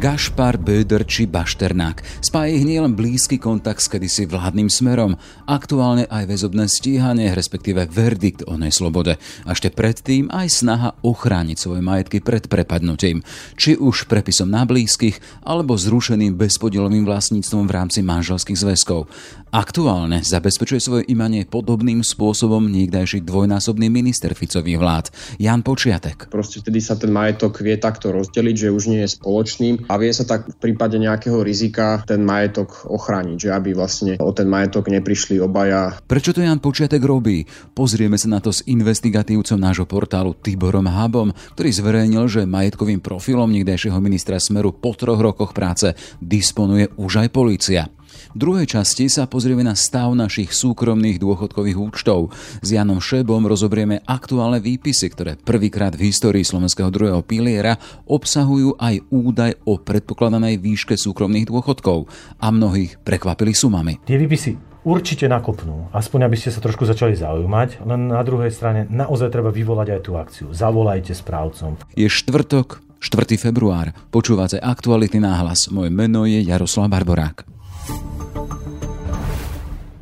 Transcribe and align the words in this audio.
Gašpar, 0.00 0.56
Böder 0.56 1.04
či 1.04 1.28
Bašternák. 1.28 2.24
Spája 2.24 2.56
ich 2.56 2.64
nielen 2.64 2.96
blízky 2.96 3.36
kontakt 3.36 3.84
s 3.84 3.92
kedysi 3.92 4.24
vládnym 4.24 4.72
smerom, 4.72 5.20
aktuálne 5.44 6.08
aj 6.08 6.24
väzobné 6.24 6.72
stíhanie, 6.72 7.28
respektíve 7.36 7.84
verdikt 7.84 8.48
o 8.48 8.56
neslobode. 8.56 9.20
A 9.44 9.48
ešte 9.52 9.68
predtým 9.68 10.32
aj 10.32 10.48
snaha 10.64 10.96
uchrániť 11.04 11.56
svoje 11.60 11.84
majetky 11.84 12.24
pred 12.24 12.48
prepadnutím. 12.48 13.20
Či 13.60 13.76
už 13.76 14.08
prepisom 14.08 14.48
na 14.48 14.64
blízkych, 14.64 15.20
alebo 15.44 15.76
zrušeným 15.76 16.32
bezpodielovým 16.32 17.04
vlastníctvom 17.04 17.68
v 17.68 17.74
rámci 17.76 18.00
manželských 18.00 18.56
zväzkov. 18.56 19.04
Aktuálne 19.52 20.22
zabezpečuje 20.24 20.80
svoje 20.80 21.02
imanie 21.10 21.42
podobným 21.42 22.06
spôsobom 22.06 22.70
niekdajší 22.70 23.26
dvojnásobný 23.26 23.90
minister 23.90 24.30
Ficových 24.32 24.78
vlád, 24.78 25.06
Jan 25.42 25.60
Počiatek. 25.66 26.30
Proste 26.30 26.64
vtedy 26.64 26.78
sa 26.78 26.94
ten 26.96 27.10
majetok 27.10 27.58
vie 27.60 27.74
takto 27.74 28.14
rozdeliť, 28.14 28.56
že 28.56 28.68
už 28.70 28.94
nie 28.94 29.02
je 29.02 29.10
spoločným 29.10 29.89
a 29.90 29.98
vie 29.98 30.14
sa 30.14 30.22
tak 30.22 30.46
v 30.46 30.56
prípade 30.56 30.94
nejakého 31.02 31.42
rizika 31.42 32.06
ten 32.06 32.22
majetok 32.22 32.86
ochrániť, 32.86 33.36
že 33.42 33.50
aby 33.50 33.74
vlastne 33.74 34.14
o 34.22 34.30
ten 34.30 34.46
majetok 34.46 34.86
neprišli 34.86 35.42
obaja. 35.42 35.98
Prečo 36.06 36.30
to 36.30 36.46
Jan 36.46 36.62
Počiatek 36.62 37.02
robí? 37.02 37.42
Pozrieme 37.74 38.14
sa 38.14 38.30
na 38.30 38.38
to 38.38 38.54
s 38.54 38.62
investigatívcom 38.70 39.58
nášho 39.58 39.90
portálu 39.90 40.38
Tiborom 40.38 40.86
Habom, 40.86 41.34
ktorý 41.58 41.74
zverejnil, 41.74 42.30
že 42.30 42.46
majetkovým 42.46 43.02
profilom 43.02 43.50
niekdajšieho 43.50 43.98
ministra 43.98 44.38
Smeru 44.38 44.70
po 44.70 44.94
troch 44.94 45.18
rokoch 45.18 45.50
práce 45.50 45.90
disponuje 46.22 46.86
už 46.94 47.26
aj 47.26 47.28
policia. 47.34 47.90
V 48.30 48.38
druhej 48.38 48.66
časti 48.66 49.10
sa 49.10 49.26
pozrieme 49.26 49.66
na 49.66 49.74
stav 49.74 50.14
našich 50.14 50.54
súkromných 50.54 51.18
dôchodkových 51.18 51.78
účtov. 51.78 52.30
S 52.62 52.68
Janom 52.70 53.02
Šebom 53.02 53.42
rozobrieme 53.46 54.02
aktuálne 54.06 54.62
výpisy, 54.62 55.10
ktoré 55.10 55.32
prvýkrát 55.34 55.96
v 55.98 56.10
histórii 56.10 56.46
slovenského 56.46 56.90
druhého 56.94 57.26
piliera 57.26 57.74
obsahujú 58.06 58.78
aj 58.78 59.02
údaj 59.10 59.58
o 59.66 59.78
predpokladanej 59.82 60.62
výške 60.62 60.94
súkromných 60.94 61.50
dôchodkov 61.50 62.06
a 62.38 62.46
mnohých 62.54 63.02
prekvapili 63.02 63.50
sumami. 63.50 63.98
Tie 64.06 64.18
výpisy 64.18 64.70
určite 64.84 65.28
nakopnú, 65.28 65.92
aspoň 65.92 66.30
aby 66.30 66.36
ste 66.38 66.54
sa 66.54 66.62
trošku 66.62 66.88
začali 66.88 67.12
zaujímať, 67.16 67.84
len 67.84 68.08
na 68.08 68.22
druhej 68.24 68.54
strane 68.54 68.88
naozaj 68.88 69.28
treba 69.28 69.52
vyvolať 69.52 69.88
aj 69.92 70.00
tú 70.00 70.12
akciu. 70.16 70.46
Zavolajte 70.54 71.12
správcom. 71.12 71.76
Je 71.92 72.08
štvrtok, 72.08 72.80
4. 73.00 73.40
február. 73.40 73.96
Počúvate 74.12 74.60
aktuality 74.60 75.20
náhlas. 75.24 75.72
Moje 75.72 75.88
meno 75.88 76.28
je 76.28 76.44
Jaroslav 76.44 76.92
Barborák. 76.92 77.59
Thank 77.86 78.66
you. 78.66 78.69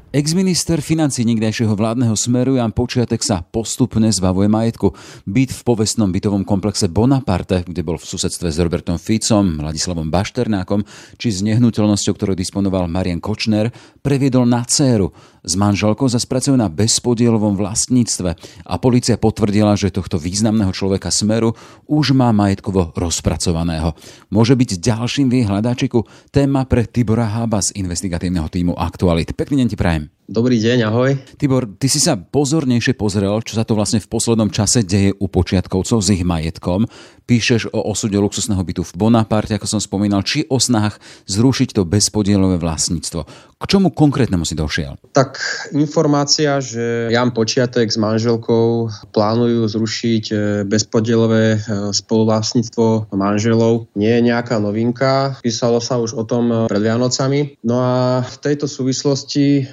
Exminister 0.09 0.81
financí 0.81 1.21
nikdejšieho 1.29 1.77
vládneho 1.77 2.17
smeru 2.17 2.57
Jan 2.57 2.73
Počiatek 2.73 3.21
sa 3.21 3.45
postupne 3.45 4.09
zbavuje 4.09 4.49
majetku. 4.49 4.97
Byt 5.29 5.53
v 5.53 5.61
povestnom 5.61 6.09
bytovom 6.09 6.49
komplexe 6.49 6.89
Bonaparte, 6.89 7.61
kde 7.69 7.85
bol 7.85 8.01
v 8.01 8.09
susedstve 8.09 8.49
s 8.49 8.57
Robertom 8.57 8.97
Ficom, 8.97 9.61
Ladislavom 9.61 10.09
Bašternákom, 10.09 10.81
či 11.21 11.29
s 11.29 11.45
nehnuteľnosťou, 11.45 12.17
ktorou 12.17 12.33
disponoval 12.33 12.89
Marian 12.89 13.21
Kočner, 13.21 13.69
previedol 14.01 14.49
na 14.49 14.65
céru. 14.65 15.13
S 15.45 15.61
manželkou 15.61 16.09
za 16.09 16.17
pracujú 16.25 16.57
na 16.57 16.73
bezpodielovom 16.73 17.57
vlastníctve 17.61 18.31
a 18.65 18.75
policia 18.81 19.21
potvrdila, 19.21 19.77
že 19.77 19.93
tohto 19.93 20.17
významného 20.17 20.73
človeka 20.73 21.13
smeru 21.13 21.53
už 21.85 22.17
má 22.17 22.33
majetkovo 22.33 22.97
rozpracovaného. 22.97 23.93
Môže 24.33 24.57
byť 24.57 24.71
ďalším 24.81 25.29
v 25.29 25.35
jej 25.41 25.45
hľadáčiku 25.53 26.05
téma 26.33 26.65
pre 26.65 26.89
Tibora 26.89 27.29
Hába 27.29 27.61
z 27.61 27.77
investigatívneho 27.81 28.49
týmu 28.49 28.73
Aktualit. 28.73 29.37
Pekný 29.37 29.65
deň 29.65 29.69
ti 29.73 29.77
prajem. 29.77 29.98
time. 29.99 30.18
Dobrý 30.29 30.61
deň, 30.61 30.93
ahoj. 30.93 31.17
Tibor, 31.41 31.65
ty 31.81 31.89
si 31.89 31.97
sa 31.97 32.13
pozornejšie 32.13 32.93
pozrel, 33.01 33.33
čo 33.41 33.57
sa 33.57 33.65
to 33.65 33.73
vlastne 33.73 33.97
v 33.97 34.13
poslednom 34.13 34.53
čase 34.53 34.85
deje 34.85 35.17
u 35.17 35.25
počiatkovcov 35.25 36.05
s 36.05 36.13
ich 36.13 36.21
majetkom. 36.21 36.85
Píšeš 37.25 37.73
o 37.73 37.81
osude 37.89 38.21
luxusného 38.21 38.61
bytu 38.61 38.85
v 38.85 38.93
Bonaparte, 38.93 39.57
ako 39.57 39.65
som 39.65 39.81
spomínal, 39.81 40.21
či 40.25 40.45
o 40.53 40.61
snahách 40.61 41.01
zrušiť 41.33 41.77
to 41.77 41.89
bezpodielové 41.89 42.61
vlastníctvo. 42.61 43.25
K 43.59 43.65
čomu 43.67 43.91
konkrétnemu 43.91 44.47
si 44.47 44.55
došiel? 44.55 45.01
Tak 45.13 45.37
informácia, 45.75 46.63
že 46.63 47.11
Jan 47.11 47.35
Počiatek 47.35 47.91
s 47.91 47.99
manželkou 47.99 48.87
plánujú 49.11 49.67
zrušiť 49.67 50.25
e, 50.31 50.35
bezpodielové 50.63 51.59
e, 51.59 51.59
spoluvlastníctvo 51.91 53.11
manželov, 53.13 53.91
nie 53.99 54.15
je 54.15 54.23
nejaká 54.31 54.63
novinka. 54.63 55.43
Písalo 55.43 55.83
sa 55.83 55.99
už 55.99 56.15
o 56.15 56.23
tom 56.23 56.49
e, 56.49 56.57
pred 56.71 56.87
Vianocami. 56.87 57.59
No 57.67 57.83
a 57.83 58.23
v 58.23 58.37
tejto 58.41 58.71
súvislosti 58.71 59.67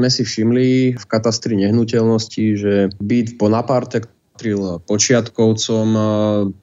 sme 0.00 0.08
si 0.08 0.24
všimli 0.24 0.96
v 0.96 1.04
katastri 1.04 1.60
nehnuteľnosti, 1.60 2.44
že 2.56 2.74
byt 3.04 3.36
v 3.36 3.38
Bonaparte, 3.38 4.00
patril 4.40 4.80
počiatkovcom 4.88 5.88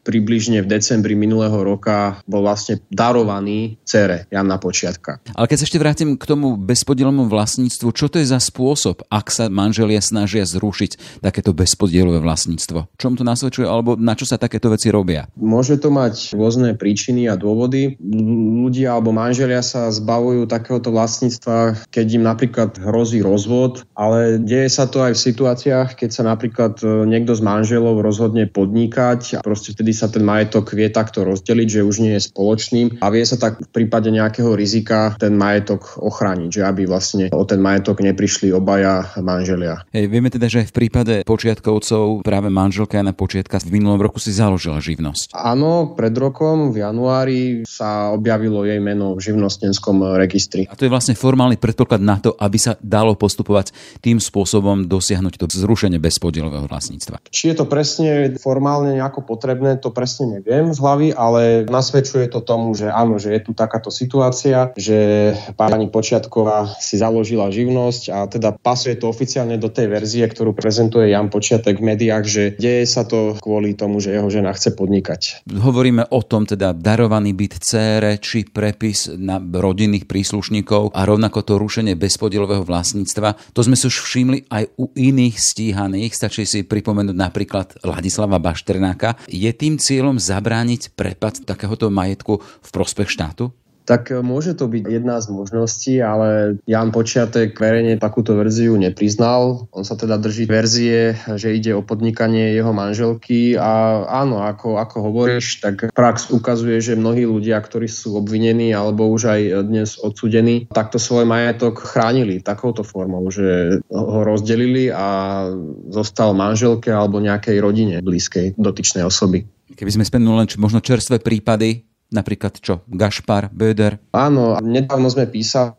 približne 0.01 0.65
v 0.65 0.67
decembri 0.67 1.13
minulého 1.13 1.61
roka 1.61 2.25
bol 2.25 2.41
vlastne 2.41 2.81
darovaný 2.89 3.77
cere 3.85 4.25
Jana 4.33 4.57
Počiatka. 4.57 5.21
Ale 5.37 5.45
keď 5.45 5.57
sa 5.61 5.65
ešte 5.69 5.77
vrátim 5.77 6.17
k 6.17 6.25
tomu 6.25 6.57
bezpodielnému 6.57 7.29
vlastníctvu, 7.29 7.93
čo 7.93 8.09
to 8.09 8.17
je 8.17 8.25
za 8.25 8.41
spôsob, 8.41 9.05
ak 9.13 9.29
sa 9.29 9.45
manželia 9.53 10.01
snažia 10.01 10.41
zrušiť 10.49 11.21
takéto 11.21 11.53
bezpodielové 11.53 12.17
vlastníctvo? 12.17 12.89
Čom 12.97 13.13
to 13.13 13.21
nasvedčuje, 13.21 13.69
alebo 13.69 13.93
na 13.93 14.17
čo 14.17 14.25
sa 14.25 14.41
takéto 14.41 14.73
veci 14.73 14.89
robia? 14.89 15.29
Môže 15.37 15.77
to 15.77 15.93
mať 15.93 16.33
rôzne 16.33 16.73
príčiny 16.73 17.29
a 17.29 17.37
dôvody. 17.37 17.93
Ľudia 18.01 18.97
alebo 18.97 19.13
manželia 19.13 19.61
sa 19.61 19.93
zbavujú 19.93 20.49
takéhoto 20.49 20.89
vlastníctva, 20.89 21.85
keď 21.93 22.05
im 22.17 22.23
napríklad 22.25 22.81
hrozí 22.81 23.21
rozvod, 23.21 23.85
ale 23.93 24.41
deje 24.41 24.65
sa 24.73 24.89
to 24.89 25.05
aj 25.05 25.13
v 25.13 25.25
situáciách, 25.29 25.93
keď 25.93 26.09
sa 26.09 26.23
napríklad 26.25 26.81
e, 26.81 27.05
niekto 27.05 27.35
z 27.35 27.41
manželov 27.43 27.66
manželov 27.67 27.99
rozhodne 27.99 28.47
podnikať 28.47 29.43
a 29.43 29.43
proste 29.43 29.75
vtedy 29.75 29.91
sa 29.91 30.07
ten 30.07 30.23
majetok 30.23 30.71
vie 30.71 30.87
takto 30.87 31.27
rozdeliť, 31.27 31.67
že 31.67 31.81
už 31.83 31.99
nie 31.99 32.15
je 32.15 32.31
spoločným 32.31 33.03
a 33.03 33.11
vie 33.11 33.27
sa 33.27 33.35
tak 33.35 33.59
v 33.59 33.67
prípade 33.67 34.07
nejakého 34.07 34.55
rizika 34.55 35.19
ten 35.19 35.35
majetok 35.35 35.99
ochrániť, 35.99 36.47
že 36.47 36.61
aby 36.63 36.87
vlastne 36.87 37.27
o 37.35 37.43
ten 37.43 37.59
majetok 37.59 37.99
neprišli 37.99 38.55
obaja 38.55 39.11
manželia. 39.19 39.83
Hej, 39.91 40.07
vieme 40.07 40.31
teda, 40.31 40.47
že 40.47 40.63
v 40.63 40.71
prípade 40.79 41.27
počiatkovcov 41.27 42.23
práve 42.23 42.47
manželka 42.47 43.03
na 43.03 43.11
Počiatka 43.11 43.59
v 43.59 43.83
minulom 43.83 43.99
roku 43.99 44.23
si 44.23 44.31
založila 44.31 44.79
živnosť. 44.79 45.35
Áno, 45.35 45.91
pred 45.91 46.15
rokom 46.15 46.71
v 46.71 46.87
januári 46.87 47.67
sa 47.67 48.15
objavilo 48.15 48.63
jej 48.63 48.79
meno 48.79 49.11
v 49.11 49.27
živnostenskom 49.27 50.15
registri. 50.15 50.71
A 50.71 50.79
to 50.79 50.87
je 50.87 50.93
vlastne 50.93 51.19
formálny 51.19 51.59
predpoklad 51.59 51.99
na 51.99 52.15
to, 52.15 52.31
aby 52.39 52.55
sa 52.55 52.79
dalo 52.79 53.19
postupovať 53.19 53.75
tým 53.99 54.23
spôsobom 54.23 54.87
dosiahnuť 54.87 55.35
to 55.35 55.51
zrušenie 55.51 55.99
bezpodielového 55.99 56.69
vlastníctva. 56.69 57.19
Či 57.27 57.51
je 57.51 57.56
to 57.57 57.65
presne 57.65 58.37
formálne 58.37 58.93
nejako 58.93 59.25
potrebné, 59.25 59.81
to 59.81 59.89
presne 59.89 60.37
neviem 60.37 60.69
z 60.69 60.77
hlavy, 60.77 61.07
ale 61.17 61.65
nasvedčuje 61.65 62.29
to 62.29 62.45
tomu, 62.45 62.77
že 62.77 62.93
áno, 62.93 63.17
že 63.17 63.33
je 63.33 63.41
tu 63.41 63.51
takáto 63.57 63.89
situácia, 63.89 64.69
že 64.77 65.33
pani 65.57 65.89
Počiatková 65.89 66.77
si 66.77 67.01
založila 67.01 67.49
živnosť 67.49 68.03
a 68.13 68.17
teda 68.29 68.53
pasuje 68.61 68.93
to 69.01 69.09
oficiálne 69.09 69.57
do 69.57 69.73
tej 69.73 69.89
verzie, 69.89 70.29
ktorú 70.29 70.53
prezentuje 70.53 71.09
Jan 71.09 71.33
Počiatek 71.33 71.81
v 71.81 71.87
médiách, 71.95 72.25
že 72.29 72.43
deje 72.59 72.85
sa 72.85 73.07
to 73.07 73.33
kvôli 73.41 73.73
tomu, 73.73 73.97
že 73.97 74.13
jeho 74.13 74.29
žena 74.29 74.53
chce 74.53 74.77
podnikať. 74.77 75.47
Hovoríme 75.49 76.05
o 76.13 76.21
tom 76.21 76.45
teda 76.45 76.75
darovaný 76.75 77.33
byt 77.33 77.63
cére 77.63 78.19
či 78.19 78.43
prepis 78.45 79.09
na 79.15 79.39
rodinných 79.39 80.05
príslušníkov 80.05 80.91
a 80.91 81.01
rovnako 81.07 81.39
to 81.41 81.53
rušenie 81.55 81.95
bezpodielového 81.95 82.67
vlastníctva. 82.67 83.55
To 83.55 83.61
sme 83.63 83.79
si 83.79 83.87
už 83.87 84.03
všimli 84.03 84.51
aj 84.51 84.63
u 84.75 84.91
iných 84.91 85.35
stíhaných. 85.39 86.11
Stačí 86.11 86.43
si 86.43 86.67
pripomenúť 86.67 87.15
napríklad 87.15 87.36
napríklad 87.37 87.77
Ladislava 87.85 88.41
Bašternáka. 88.41 89.13
Je 89.29 89.53
tým 89.53 89.77
cieľom 89.77 90.17
zabrániť 90.17 90.97
prepad 90.97 91.45
takéhoto 91.45 91.93
majetku 91.93 92.41
v 92.41 92.69
prospech 92.73 93.13
štátu? 93.13 93.53
Tak 93.87 94.11
e, 94.11 94.19
môže 94.19 94.59
to 94.59 94.67
byť 94.67 94.83
jedna 94.83 95.23
z 95.23 95.31
možností, 95.31 96.03
ale 96.03 96.59
Jan 96.67 96.91
Počiatek 96.91 97.55
verejne 97.55 97.95
takúto 97.95 98.35
verziu 98.35 98.75
nepriznal. 98.75 99.71
On 99.71 99.87
sa 99.87 99.95
teda 99.95 100.19
drží 100.19 100.43
verzie, 100.43 101.15
že 101.39 101.55
ide 101.55 101.71
o 101.71 101.81
podnikanie 101.81 102.51
jeho 102.51 102.75
manželky 102.75 103.55
a 103.55 104.03
áno, 104.11 104.43
ako, 104.43 104.75
ako 104.75 104.97
hovoríš, 105.07 105.63
tak 105.63 105.95
prax 105.95 106.27
ukazuje, 106.35 106.83
že 106.83 106.99
mnohí 106.99 107.23
ľudia, 107.23 107.63
ktorí 107.63 107.87
sú 107.87 108.19
obvinení 108.19 108.75
alebo 108.75 109.07
už 109.07 109.31
aj 109.31 109.41
dnes 109.71 109.95
odsudení, 109.95 110.67
takto 110.67 110.99
svoj 110.99 111.23
majetok 111.23 111.79
chránili 111.79 112.43
takouto 112.43 112.83
formou, 112.83 113.23
že 113.31 113.79
ho 113.87 114.19
rozdelili 114.27 114.91
a 114.91 115.47
zostal 115.95 116.35
manželke 116.35 116.91
alebo 116.91 117.23
nejakej 117.23 117.57
rodine 117.63 117.95
blízkej 118.03 118.59
dotyčnej 118.59 119.07
osoby. 119.07 119.47
Keby 119.77 119.93
sme 119.93 120.03
spomenuli 120.03 120.57
možno 120.59 120.83
čerstvé 120.83 121.21
prípady, 121.23 121.87
Napríklad 122.07 122.59
čo? 122.63 122.83
Gašpar, 122.87 123.51
Böder? 123.51 123.99
Áno, 124.15 124.55
nedávno 124.63 125.11
sme 125.11 125.27
písali, 125.27 125.75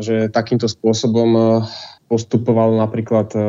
že 0.00 0.30
takýmto 0.30 0.70
spôsobom 0.70 1.30
e, 1.36 1.42
postupoval 2.06 2.78
napríklad 2.78 3.34
e, 3.34 3.40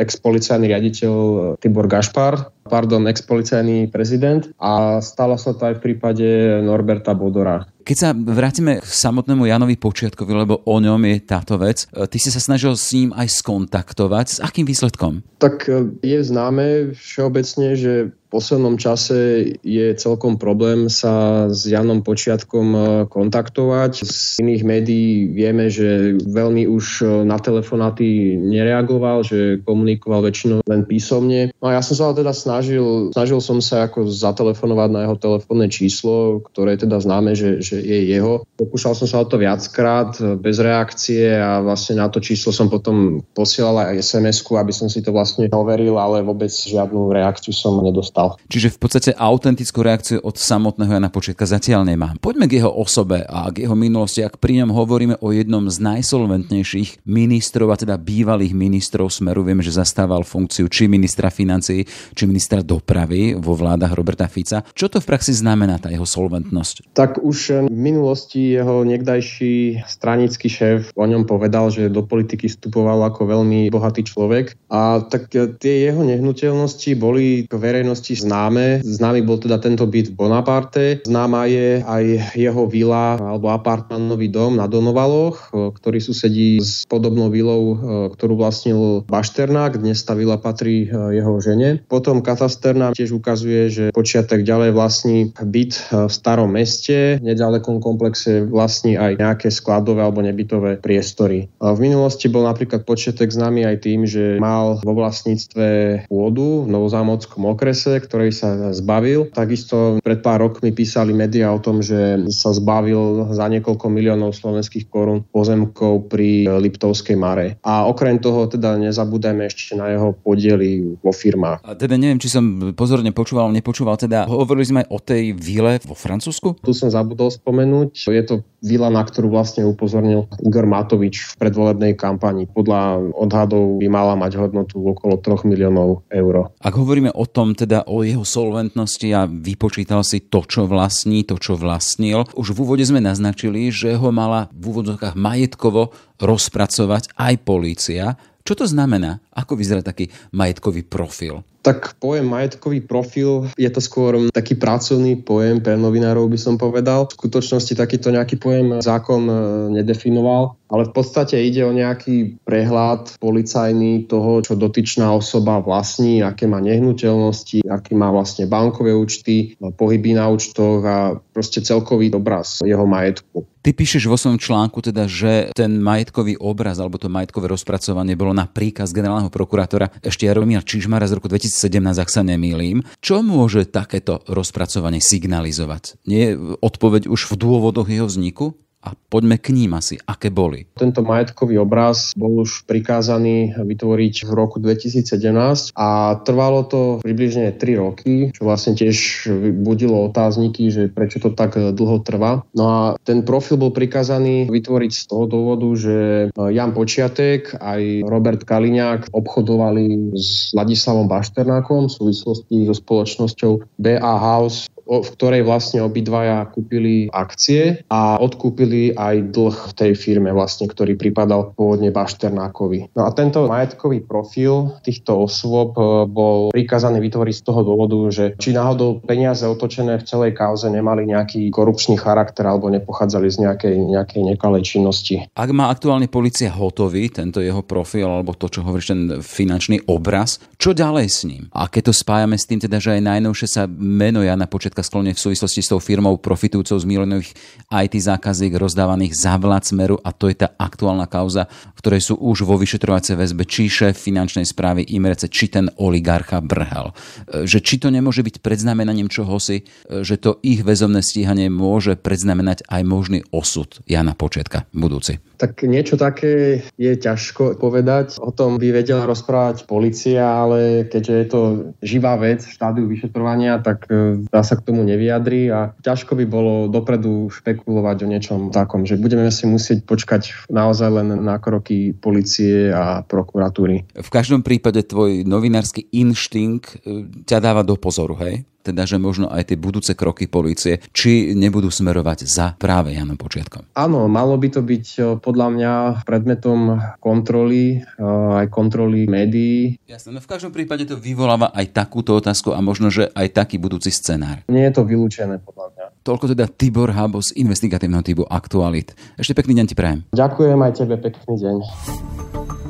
ex-policajný 0.00 0.70
riaditeľ 0.70 1.12
Tibor 1.58 1.90
Gašpar, 1.90 2.54
pardon, 2.70 3.04
ex-policajný 3.10 3.90
prezident 3.90 4.46
a 4.62 5.02
stalo 5.02 5.34
sa 5.34 5.52
to 5.52 5.66
aj 5.66 5.74
v 5.78 5.84
prípade 5.90 6.26
Norberta 6.62 7.12
Bodora. 7.12 7.66
Keď 7.82 7.96
sa 7.96 8.12
vrátime 8.12 8.78
k 8.78 8.86
samotnému 8.86 9.48
Janovi 9.48 9.80
Počiatkovi, 9.80 10.32
lebo 10.36 10.60
o 10.60 10.76
ňom 10.76 11.00
je 11.08 11.16
táto 11.24 11.58
vec, 11.58 11.90
e, 11.90 12.06
ty 12.06 12.22
si 12.22 12.30
sa 12.30 12.38
snažil 12.38 12.78
s 12.78 12.94
ním 12.94 13.10
aj 13.16 13.28
skontaktovať. 13.42 14.26
S 14.28 14.38
akým 14.44 14.68
výsledkom? 14.68 15.26
Tak 15.42 15.66
e, 15.66 15.96
je 16.04 16.18
známe 16.22 16.94
všeobecne, 16.94 17.74
že 17.74 18.14
poslednom 18.28 18.76
čase 18.76 19.50
je 19.64 19.86
celkom 19.96 20.36
problém 20.36 20.92
sa 20.92 21.48
s 21.48 21.64
Janom 21.64 22.04
Počiatkom 22.04 22.66
e, 22.76 22.80
kontaktovať. 23.08 24.04
Z 24.04 24.44
iných 24.44 24.62
médií 24.68 25.32
vieme, 25.32 25.72
že 25.72 26.20
veľmi 26.20 26.68
už 26.68 26.84
e, 27.02 27.04
na 27.24 27.40
telefonáty 27.40 28.36
nereagoval, 28.36 29.24
že 29.24 29.64
komunikoval 29.64 30.28
väčšinou 30.28 30.60
len 30.68 30.84
písomne. 30.84 31.56
No 31.58 31.72
a 31.72 31.80
ja 31.80 31.82
som 31.82 31.96
sa 31.96 32.12
teda 32.12 32.36
snažil, 32.36 33.10
snažil 33.16 33.40
som 33.40 33.64
sa 33.64 33.88
ako 33.88 34.12
zatelefonovať 34.12 34.88
na 34.92 35.00
jeho 35.08 35.16
telefónne 35.16 35.68
číslo, 35.72 36.44
ktoré 36.52 36.76
teda 36.76 37.00
známe, 37.00 37.32
že, 37.32 37.64
že 37.64 37.80
je 37.80 38.12
jeho. 38.12 38.44
Pokúšal 38.60 38.92
som 38.92 39.08
sa 39.08 39.24
o 39.24 39.26
to 39.26 39.40
viackrát 39.40 40.20
e, 40.20 40.36
bez 40.36 40.60
reakcie 40.60 41.32
a 41.32 41.64
vlastne 41.64 41.96
na 41.96 42.12
to 42.12 42.20
číslo 42.20 42.52
som 42.52 42.68
potom 42.68 43.24
posielal 43.32 43.88
aj 43.88 44.04
SMS-ku, 44.04 44.60
aby 44.60 44.76
som 44.76 44.92
si 44.92 45.00
to 45.00 45.16
vlastne 45.16 45.48
overil, 45.48 45.96
ale 45.96 46.20
vôbec 46.20 46.52
žiadnu 46.52 47.08
reakciu 47.16 47.56
som 47.56 47.80
nedostal 47.80 48.17
stal. 48.18 48.34
Čiže 48.50 48.74
v 48.74 48.78
podstate 48.82 49.10
autentickú 49.14 49.78
reakciu 49.86 50.18
od 50.26 50.34
samotného 50.34 50.98
Jana 50.98 51.06
Početka 51.06 51.46
zatiaľ 51.46 51.86
nemám. 51.86 52.18
Poďme 52.18 52.50
k 52.50 52.58
jeho 52.58 52.74
osobe 52.74 53.22
a 53.22 53.46
k 53.54 53.62
jeho 53.62 53.78
minulosti. 53.78 54.26
Ak 54.26 54.42
pri 54.42 54.58
ňom 54.58 54.74
hovoríme 54.74 55.22
o 55.22 55.30
jednom 55.30 55.62
z 55.70 55.78
najsolventnejších 55.78 57.06
ministrov, 57.06 57.70
a 57.70 57.78
teda 57.78 57.94
bývalých 57.94 58.58
ministrov 58.58 59.06
Smeru, 59.14 59.46
vieme, 59.46 59.62
že 59.62 59.70
zastával 59.70 60.26
funkciu 60.26 60.66
či 60.66 60.90
ministra 60.90 61.30
financií, 61.30 61.86
či 61.86 62.24
ministra 62.26 62.66
dopravy 62.66 63.38
vo 63.38 63.54
vládach 63.54 63.94
Roberta 63.94 64.26
Fica. 64.26 64.66
Čo 64.74 64.90
to 64.90 64.98
v 64.98 65.06
praxi 65.06 65.30
znamená, 65.30 65.78
tá 65.78 65.86
jeho 65.94 66.08
solventnosť? 66.08 66.90
Tak 66.98 67.22
už 67.22 67.70
v 67.70 67.78
minulosti 67.78 68.58
jeho 68.58 68.82
niekdajší 68.82 69.86
stranický 69.86 70.50
šéf 70.50 70.90
o 70.98 71.04
ňom 71.06 71.22
povedal, 71.28 71.70
že 71.70 71.92
do 71.92 72.02
politiky 72.02 72.50
vstupoval 72.50 72.98
ako 73.06 73.30
veľmi 73.30 73.70
bohatý 73.70 74.02
človek 74.02 74.58
a 74.72 75.04
tak 75.04 75.30
tie 75.30 75.92
jeho 75.92 76.02
nehnuteľnosti 76.02 76.90
boli 76.96 77.44
k 77.44 77.52
verejnosti 77.52 78.07
verejnosti 78.08 78.24
známe. 78.24 78.80
Známy 78.84 79.20
bol 79.24 79.36
teda 79.36 79.60
tento 79.60 79.84
byt 79.84 80.12
v 80.12 80.16
Bonaparte. 80.16 80.84
Známa 81.04 81.44
je 81.48 81.84
aj 81.84 82.04
jeho 82.36 82.64
vila 82.64 83.20
alebo 83.20 83.52
apartmanový 83.52 84.32
dom 84.32 84.56
na 84.56 84.64
Donovaloch, 84.64 85.52
e, 85.52 85.72
ktorý 85.76 85.98
susedí 86.00 86.60
s 86.60 86.88
podobnou 86.88 87.28
vilou, 87.28 87.62
e, 87.72 87.76
ktorú 88.16 88.40
vlastnil 88.40 89.04
Bašternák. 89.04 89.80
Dnes 89.80 90.00
tá 90.04 90.16
vila 90.16 90.40
patrí 90.40 90.88
e, 90.88 91.20
jeho 91.20 91.36
žene. 91.40 91.84
Potom 91.88 92.24
kataster 92.24 92.72
nám 92.72 92.96
tiež 92.96 93.12
ukazuje, 93.12 93.68
že 93.68 93.84
počiatek 93.92 94.44
ďalej 94.44 94.70
vlastní 94.72 95.18
byt 95.36 95.72
v 96.08 96.12
starom 96.12 96.52
meste. 96.52 97.20
V 97.20 97.24
nedalekom 97.24 97.82
komplexe 97.82 98.44
vlastní 98.46 98.96
aj 98.96 99.20
nejaké 99.20 99.48
skladové 99.52 100.00
alebo 100.00 100.24
nebytové 100.24 100.80
priestory. 100.80 101.50
V 101.60 101.78
minulosti 101.80 102.30
bol 102.30 102.46
napríklad 102.46 102.86
počiatek 102.86 103.28
známy 103.28 103.66
aj 103.68 103.76
tým, 103.82 104.00
že 104.08 104.38
mal 104.40 104.80
vo 104.80 104.94
vlastníctve 104.96 105.66
pôdu 106.06 106.64
v 106.64 106.68
Novozámockom 106.70 107.42
okrese, 107.50 107.97
ktorej 108.02 108.34
sa 108.34 108.70
zbavil. 108.74 109.30
Takisto 109.30 110.02
pred 110.02 110.22
pár 110.22 110.42
rokmi 110.42 110.70
písali 110.74 111.10
médiá 111.14 111.50
o 111.50 111.60
tom, 111.62 111.82
že 111.82 112.18
sa 112.30 112.54
zbavil 112.54 113.30
za 113.34 113.46
niekoľko 113.50 113.86
miliónov 113.90 114.34
slovenských 114.34 114.88
korún 114.90 115.26
pozemkov 115.28 116.10
pri 116.10 116.46
Liptovskej 116.58 117.16
Mare. 117.18 117.60
A 117.62 117.86
okrem 117.86 118.18
toho 118.22 118.46
teda 118.46 118.78
nezabúdajme 118.78 119.46
ešte 119.46 119.74
na 119.74 119.92
jeho 119.92 120.14
podiely 120.14 120.98
vo 121.02 121.12
firmách. 121.14 121.62
A 121.66 121.74
teda 121.74 121.98
neviem, 121.98 122.18
či 122.22 122.30
som 122.30 122.74
pozorne 122.74 123.10
počúval, 123.10 123.50
nepočúval, 123.52 123.98
teda 123.98 124.26
hovorili 124.26 124.66
sme 124.66 124.78
aj 124.84 124.88
o 124.90 124.98
tej 124.98 125.24
vile 125.34 125.78
vo 125.84 125.94
Francúzsku? 125.94 126.62
Tu 126.62 126.72
som 126.74 126.90
zabudol 126.90 127.30
spomenúť. 127.32 128.08
Je 128.08 128.22
to 128.24 128.42
vila, 128.64 128.90
na 128.90 129.06
ktorú 129.06 129.30
vlastne 129.30 129.62
upozornil 129.66 130.26
Igor 130.42 130.66
Matovič 130.66 131.34
v 131.34 131.46
predvolebnej 131.46 131.94
kampani. 131.94 132.50
Podľa 132.50 133.14
odhadov 133.14 133.78
by 133.78 133.86
mala 133.86 134.14
mať 134.18 134.38
hodnotu 134.38 134.82
okolo 134.82 135.18
3 135.22 135.46
miliónov 135.46 136.02
eur. 136.10 136.50
Ak 136.58 136.74
hovoríme 136.74 137.14
o 137.14 137.24
tom, 137.26 137.54
teda 137.54 137.86
o 137.86 138.02
jeho 138.02 138.26
solventnosti 138.26 139.08
a 139.14 139.30
vypočítal 139.30 140.02
si 140.02 140.26
to, 140.26 140.42
čo 140.42 140.66
vlastní, 140.66 141.22
to, 141.22 141.38
čo 141.38 141.54
vlastnil, 141.54 142.26
už 142.34 142.54
v 142.54 142.58
úvode 142.66 142.84
sme 142.84 142.98
naznačili, 142.98 143.70
že 143.70 143.94
ho 143.94 144.10
mala 144.10 144.50
v 144.50 144.74
úvodzovkách 144.74 145.14
majetkovo 145.14 145.94
rozpracovať 146.18 147.14
aj 147.14 147.34
polícia. 147.46 148.18
Čo 148.48 148.64
to 148.64 148.64
znamená? 148.64 149.20
Ako 149.36 149.60
vyzerá 149.60 149.84
taký 149.84 150.08
majetkový 150.32 150.80
profil? 150.88 151.44
Tak 151.60 152.00
pojem 152.00 152.24
majetkový 152.24 152.80
profil 152.80 153.44
je 153.60 153.68
to 153.68 153.76
skôr 153.84 154.16
taký 154.32 154.56
pracovný 154.56 155.20
pojem 155.20 155.60
pre 155.60 155.76
novinárov 155.76 156.32
by 156.32 156.40
som 156.40 156.56
povedal. 156.56 157.12
V 157.12 157.28
skutočnosti 157.28 157.76
takýto 157.76 158.08
nejaký 158.08 158.40
pojem 158.40 158.80
zákon 158.80 159.28
e, 159.28 159.34
nedefinoval, 159.76 160.56
ale 160.72 160.88
v 160.88 160.92
podstate 160.96 161.36
ide 161.36 161.60
o 161.60 161.76
nejaký 161.76 162.40
prehľad 162.48 163.20
policajný 163.20 164.08
toho, 164.08 164.40
čo 164.40 164.56
dotyčná 164.56 165.12
osoba 165.12 165.60
vlastní, 165.60 166.24
aké 166.24 166.48
má 166.48 166.64
nehnuteľnosti, 166.64 167.68
aký 167.68 167.92
má 167.92 168.08
vlastne 168.08 168.48
bankové 168.48 168.96
účty, 168.96 169.60
pohyby 169.60 170.16
na 170.16 170.24
účtoch 170.32 170.80
a 170.88 171.20
proste 171.36 171.60
celkový 171.60 172.08
obraz 172.16 172.64
jeho 172.64 172.88
majetku. 172.88 173.44
Ty 173.68 173.76
píšeš 173.76 174.08
vo 174.08 174.16
svojom 174.16 174.40
článku 174.40 174.80
teda, 174.80 175.04
že 175.04 175.52
ten 175.52 175.76
majetkový 175.84 176.40
obraz 176.40 176.80
alebo 176.80 176.96
to 176.96 177.12
majetkové 177.12 177.52
rozpracovanie 177.52 178.16
bolo 178.16 178.32
na 178.32 178.48
príkaz 178.48 178.96
generálneho 178.96 179.28
prokurátora 179.28 179.92
ešte 180.00 180.24
Jaromíra 180.24 180.64
Čižmara 180.64 181.04
z 181.04 181.20
roku 181.20 181.28
2000 181.28 181.68
2017, 181.68 182.00
ak 182.00 182.08
sa 182.08 182.22
nemýlim. 182.24 182.86
Čo 183.04 183.20
môže 183.20 183.68
takéto 183.68 184.22
rozpracovanie 184.24 185.04
signalizovať? 185.04 186.00
Nie 186.08 186.32
je 186.32 186.56
odpoveď 186.64 187.12
už 187.12 187.28
v 187.28 187.34
dôvodoch 187.34 187.92
jeho 187.92 188.08
vzniku? 188.08 188.56
A 188.78 188.94
poďme 189.10 189.42
k 189.42 189.50
ním 189.50 189.74
asi, 189.74 189.98
aké 190.06 190.30
boli. 190.30 190.70
Tento 190.78 191.02
majetkový 191.02 191.58
obraz 191.58 192.14
bol 192.14 192.46
už 192.46 192.62
prikázaný 192.70 193.58
vytvoriť 193.58 194.14
v 194.24 194.32
roku 194.32 194.62
2017 194.62 195.74
a 195.74 195.88
trvalo 196.22 196.62
to 196.62 196.80
približne 197.02 197.50
3 197.58 197.82
roky, 197.82 198.30
čo 198.30 198.46
vlastne 198.46 198.78
tiež 198.78 199.26
budilo 199.66 200.06
otázniky, 200.06 200.70
že 200.70 200.82
prečo 200.94 201.18
to 201.18 201.34
tak 201.34 201.58
dlho 201.58 201.98
trvá. 202.06 202.46
No 202.54 202.64
a 202.70 202.80
ten 203.02 203.26
profil 203.26 203.58
bol 203.58 203.74
prikázaný 203.74 204.46
vytvoriť 204.46 204.92
z 204.94 205.04
toho 205.10 205.26
dôvodu, 205.26 205.68
že 205.74 205.96
Jan 206.34 206.70
Počiatek 206.70 207.58
aj 207.58 208.06
Robert 208.06 208.46
Kaliňák 208.46 209.10
obchodovali 209.10 210.14
s 210.14 210.54
Ladislavom 210.54 211.10
Bašternákom 211.10 211.90
v 211.90 211.96
súvislosti 211.98 212.56
so 212.70 212.74
spoločnosťou 212.78 213.52
BA 213.82 214.14
House 214.22 214.70
v 214.88 215.08
ktorej 215.14 215.44
vlastne 215.44 215.84
obidvaja 215.84 216.48
kúpili 216.48 217.12
akcie 217.12 217.84
a 217.92 218.16
odkúpili 218.16 218.96
aj 218.96 219.36
dlh 219.36 219.56
v 219.68 219.72
tej 219.76 219.92
firme 219.92 220.32
vlastne, 220.32 220.64
ktorý 220.64 220.96
pripadal 220.96 221.52
pôvodne 221.52 221.92
Bašternákovi. 221.92 222.96
No 222.96 223.04
a 223.04 223.12
tento 223.12 223.44
majetkový 223.44 224.00
profil 224.00 224.72
týchto 224.80 225.28
osôb 225.28 225.76
e, 225.76 226.08
bol 226.08 226.48
prikázaný 226.48 227.04
vytvoriť 227.04 227.34
z 227.36 227.44
toho 227.44 227.60
dôvodu, 227.60 227.98
že 228.08 228.24
či 228.40 228.56
náhodou 228.56 229.04
peniaze 229.04 229.44
otočené 229.44 230.00
v 230.00 230.06
celej 230.08 230.32
kauze 230.32 230.64
nemali 230.72 231.04
nejaký 231.04 231.52
korupčný 231.52 232.00
charakter 232.00 232.48
alebo 232.48 232.72
nepochádzali 232.72 233.28
z 233.28 233.36
nejakej, 233.44 233.76
nejakej 233.76 234.22
nekalej 234.24 234.62
činnosti. 234.64 235.28
Ak 235.36 235.52
má 235.52 235.68
aktuálne 235.68 236.08
policia 236.08 236.48
hotový 236.48 237.12
tento 237.12 237.44
jeho 237.44 237.60
profil 237.60 238.08
alebo 238.08 238.32
to, 238.32 238.48
čo 238.48 238.64
hovoríš, 238.64 238.96
ten 238.96 239.02
finančný 239.20 239.84
obraz, 239.90 240.40
čo 240.56 240.72
ďalej 240.72 241.06
s 241.06 241.20
ním? 241.28 241.42
A 241.52 241.68
keď 241.68 241.90
to 241.90 241.94
spájame 241.94 242.40
s 242.40 242.48
tým 242.48 242.62
teda, 242.62 242.80
že 242.80 242.96
aj 242.96 243.02
najnovšie 243.04 243.48
sa 243.48 243.62
meno 243.68 244.24
Jana 244.24 244.48
Početka 244.48 244.77
Slovenska 244.78 244.94
sklone 244.94 245.10
v 245.14 245.24
súvislosti 245.26 245.60
s 245.62 245.70
tou 245.74 245.82
firmou 245.82 246.14
profitujúcou 246.22 246.78
z 246.78 246.86
milionových 246.86 247.34
IT 247.66 247.94
zákaziek 247.98 248.54
rozdávaných 248.54 249.18
za 249.18 249.34
vlád 249.34 249.66
Smeru 249.66 249.96
a 249.98 250.14
to 250.14 250.30
je 250.30 250.38
tá 250.38 250.54
aktuálna 250.54 251.10
kauza, 251.10 251.50
v 251.74 251.98
sú 251.98 252.14
už 252.14 252.46
vo 252.46 252.54
vyšetrovacej 252.54 253.18
väzbe 253.18 253.42
či 253.42 253.66
šéf 253.66 253.98
finančnej 253.98 254.46
správy 254.46 254.86
Imrece, 254.94 255.26
či 255.26 255.50
ten 255.50 255.66
oligarcha 255.82 256.38
Brhel. 256.38 256.94
E, 257.26 257.48
že 257.48 257.58
či 257.58 257.82
to 257.82 257.90
nemôže 257.90 258.22
byť 258.22 258.38
predznamenaním 258.38 259.10
čohosi, 259.10 259.66
e, 259.66 260.06
že 260.06 260.14
to 260.14 260.38
ich 260.46 260.62
väzobné 260.62 261.02
stíhanie 261.02 261.50
môže 261.50 261.98
predznamenať 261.98 262.62
aj 262.70 262.82
možný 262.86 263.26
osud 263.34 263.82
Jana 263.90 264.14
Početka 264.14 264.70
budúci. 264.70 265.18
Tak 265.38 265.62
niečo 265.62 265.94
také 265.94 266.66
je 266.74 266.92
ťažko 266.98 267.62
povedať. 267.62 268.18
O 268.18 268.34
tom 268.34 268.58
by 268.58 268.74
vedela 268.74 269.06
rozprávať 269.06 269.70
policia, 269.70 270.26
ale 270.26 270.84
keďže 270.90 271.14
je 271.14 271.26
to 271.30 271.40
živá 271.78 272.18
vec 272.18 272.42
v 272.42 272.54
štádiu 272.54 272.90
vyšetrovania, 272.90 273.62
tak 273.62 273.86
e, 273.86 274.26
dá 274.26 274.42
sa 274.42 274.58
k 274.58 274.66
tomu 274.66 274.82
nevyjadri 274.82 275.46
a 275.54 275.72
ťažko 275.78 276.18
by 276.18 276.24
bolo 276.26 276.66
dopredu 276.66 277.30
špekulovať 277.30 277.96
o 278.02 278.10
niečom 278.10 278.40
takom, 278.50 278.82
že 278.82 278.98
budeme 278.98 279.30
si 279.30 279.46
musieť 279.46 279.86
počkať 279.86 280.50
naozaj 280.50 280.90
len 280.90 281.08
na 281.22 281.38
kroky 281.38 281.94
policie 281.94 282.74
a 282.74 283.06
prokuratúry. 283.06 283.86
V 283.94 284.10
každom 284.10 284.42
prípade 284.42 284.82
tvoj 284.82 285.22
novinársky 285.22 285.86
inštinkt 285.94 286.82
e, 286.82 287.06
ťa 287.24 287.38
dáva 287.38 287.62
do 287.62 287.78
pozoru, 287.78 288.18
hej? 288.18 288.42
Teda, 288.68 288.84
že 288.84 289.00
možno 289.00 289.32
aj 289.32 289.52
tie 289.52 289.58
budúce 289.58 289.96
kroky 289.96 290.28
policie, 290.28 290.84
či 290.92 291.32
nebudú 291.32 291.72
smerovať 291.72 292.28
za 292.28 292.52
práve 292.60 292.92
Janom 292.92 293.16
Počiatkom. 293.16 293.72
Áno, 293.72 294.04
malo 294.06 294.36
by 294.36 294.48
to 294.52 294.60
byť 294.60 294.86
eh, 295.00 295.04
podľa 295.16 295.48
mňa 295.56 295.72
predmetom 296.04 296.76
kontroly, 297.00 297.80
eh, 297.80 298.40
aj 298.44 298.46
kontroly 298.52 299.08
médií. 299.08 299.80
Jasné, 299.88 300.12
no 300.12 300.20
v 300.20 300.28
každom 300.28 300.52
prípade 300.52 300.84
to 300.84 301.00
vyvoláva 301.00 301.48
aj 301.56 301.72
takúto 301.72 302.12
otázku 302.18 302.52
a 302.52 302.60
možno, 302.60 302.92
že 302.92 303.08
aj 303.16 303.32
taký 303.32 303.56
budúci 303.56 303.88
scenár. 303.88 304.44
Nie 304.52 304.68
je 304.68 304.72
to 304.76 304.82
vylúčené 304.84 305.40
podľa 305.40 305.72
mňa. 305.72 305.84
Toľko 306.04 306.24
teda 306.32 306.48
Tibor 306.48 306.92
Habo 306.92 307.20
z 307.20 307.36
investigatívneho 307.36 308.04
typu 308.04 308.24
Aktualit. 308.28 308.96
Ešte 309.20 309.36
pekný 309.36 309.60
deň 309.60 309.66
ti 309.68 309.76
prajem. 309.76 310.08
Ďakujem 310.12 310.58
aj 310.60 310.72
tebe, 310.76 310.94
pekný 310.96 311.34
deň. 311.36 312.67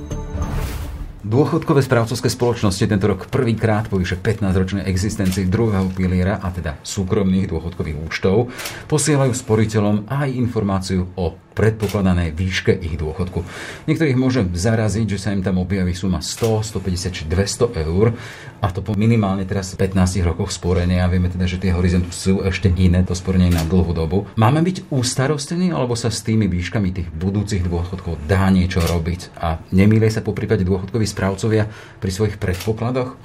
Dôchodkové 1.19 1.83
správcovské 1.83 2.31
spoločnosti 2.31 2.87
tento 2.87 3.11
rok 3.11 3.27
prvýkrát 3.27 3.91
po 3.91 3.99
vyše 3.99 4.15
15-ročnej 4.23 4.87
existencii 4.87 5.51
druhého 5.51 5.91
piliera, 5.91 6.39
a 6.39 6.55
teda 6.55 6.79
súkromných 6.87 7.51
dôchodkových 7.51 7.99
účtov, 8.07 8.55
posielajú 8.87 9.35
sporiteľom 9.35 10.07
aj 10.07 10.29
informáciu 10.39 11.11
o 11.19 11.35
predpokladanej 11.59 12.39
výške 12.39 12.71
ich 12.71 12.95
dôchodku. 12.95 13.43
Niektorých 13.91 14.15
môže 14.15 14.47
zaraziť, 14.47 15.19
že 15.19 15.19
sa 15.19 15.35
im 15.35 15.43
tam 15.43 15.59
objaví 15.59 15.91
suma 15.91 16.23
100, 16.23 16.71
150 16.71 17.11
či 17.11 17.23
200 17.27 17.83
eur 17.83 18.15
a 18.63 18.71
to 18.71 18.79
po 18.79 18.95
minimálne 18.95 19.43
teraz 19.43 19.75
15 19.75 20.23
rokoch 20.23 20.55
sporenia 20.55 21.11
vieme 21.11 21.27
teda, 21.27 21.51
že 21.51 21.59
tie 21.59 21.75
horizonty 21.75 22.15
sú 22.15 22.47
ešte 22.47 22.71
iné, 22.79 23.03
to 23.03 23.19
sporenie 23.19 23.51
na 23.51 23.67
dlhú 23.67 23.91
dobu. 23.91 24.31
Máme 24.39 24.63
byť 24.63 24.87
ústarostení 24.95 25.75
alebo 25.75 25.99
sa 25.99 26.15
s 26.15 26.23
tými 26.23 26.47
výškami 26.47 26.95
tých 26.95 27.11
budúcich 27.11 27.67
dôchodkov 27.67 28.23
dá 28.31 28.47
niečo 28.55 28.79
robiť 28.79 29.35
a 29.43 29.59
nemýlia 29.75 30.15
sa 30.15 30.23
po 30.23 30.31
prípade 30.31 30.63
dôchodkoví 30.63 31.11
správcovia 31.19 31.67
pri 31.99 32.11
svojich 32.15 32.39
predpokladoch? 32.39 33.19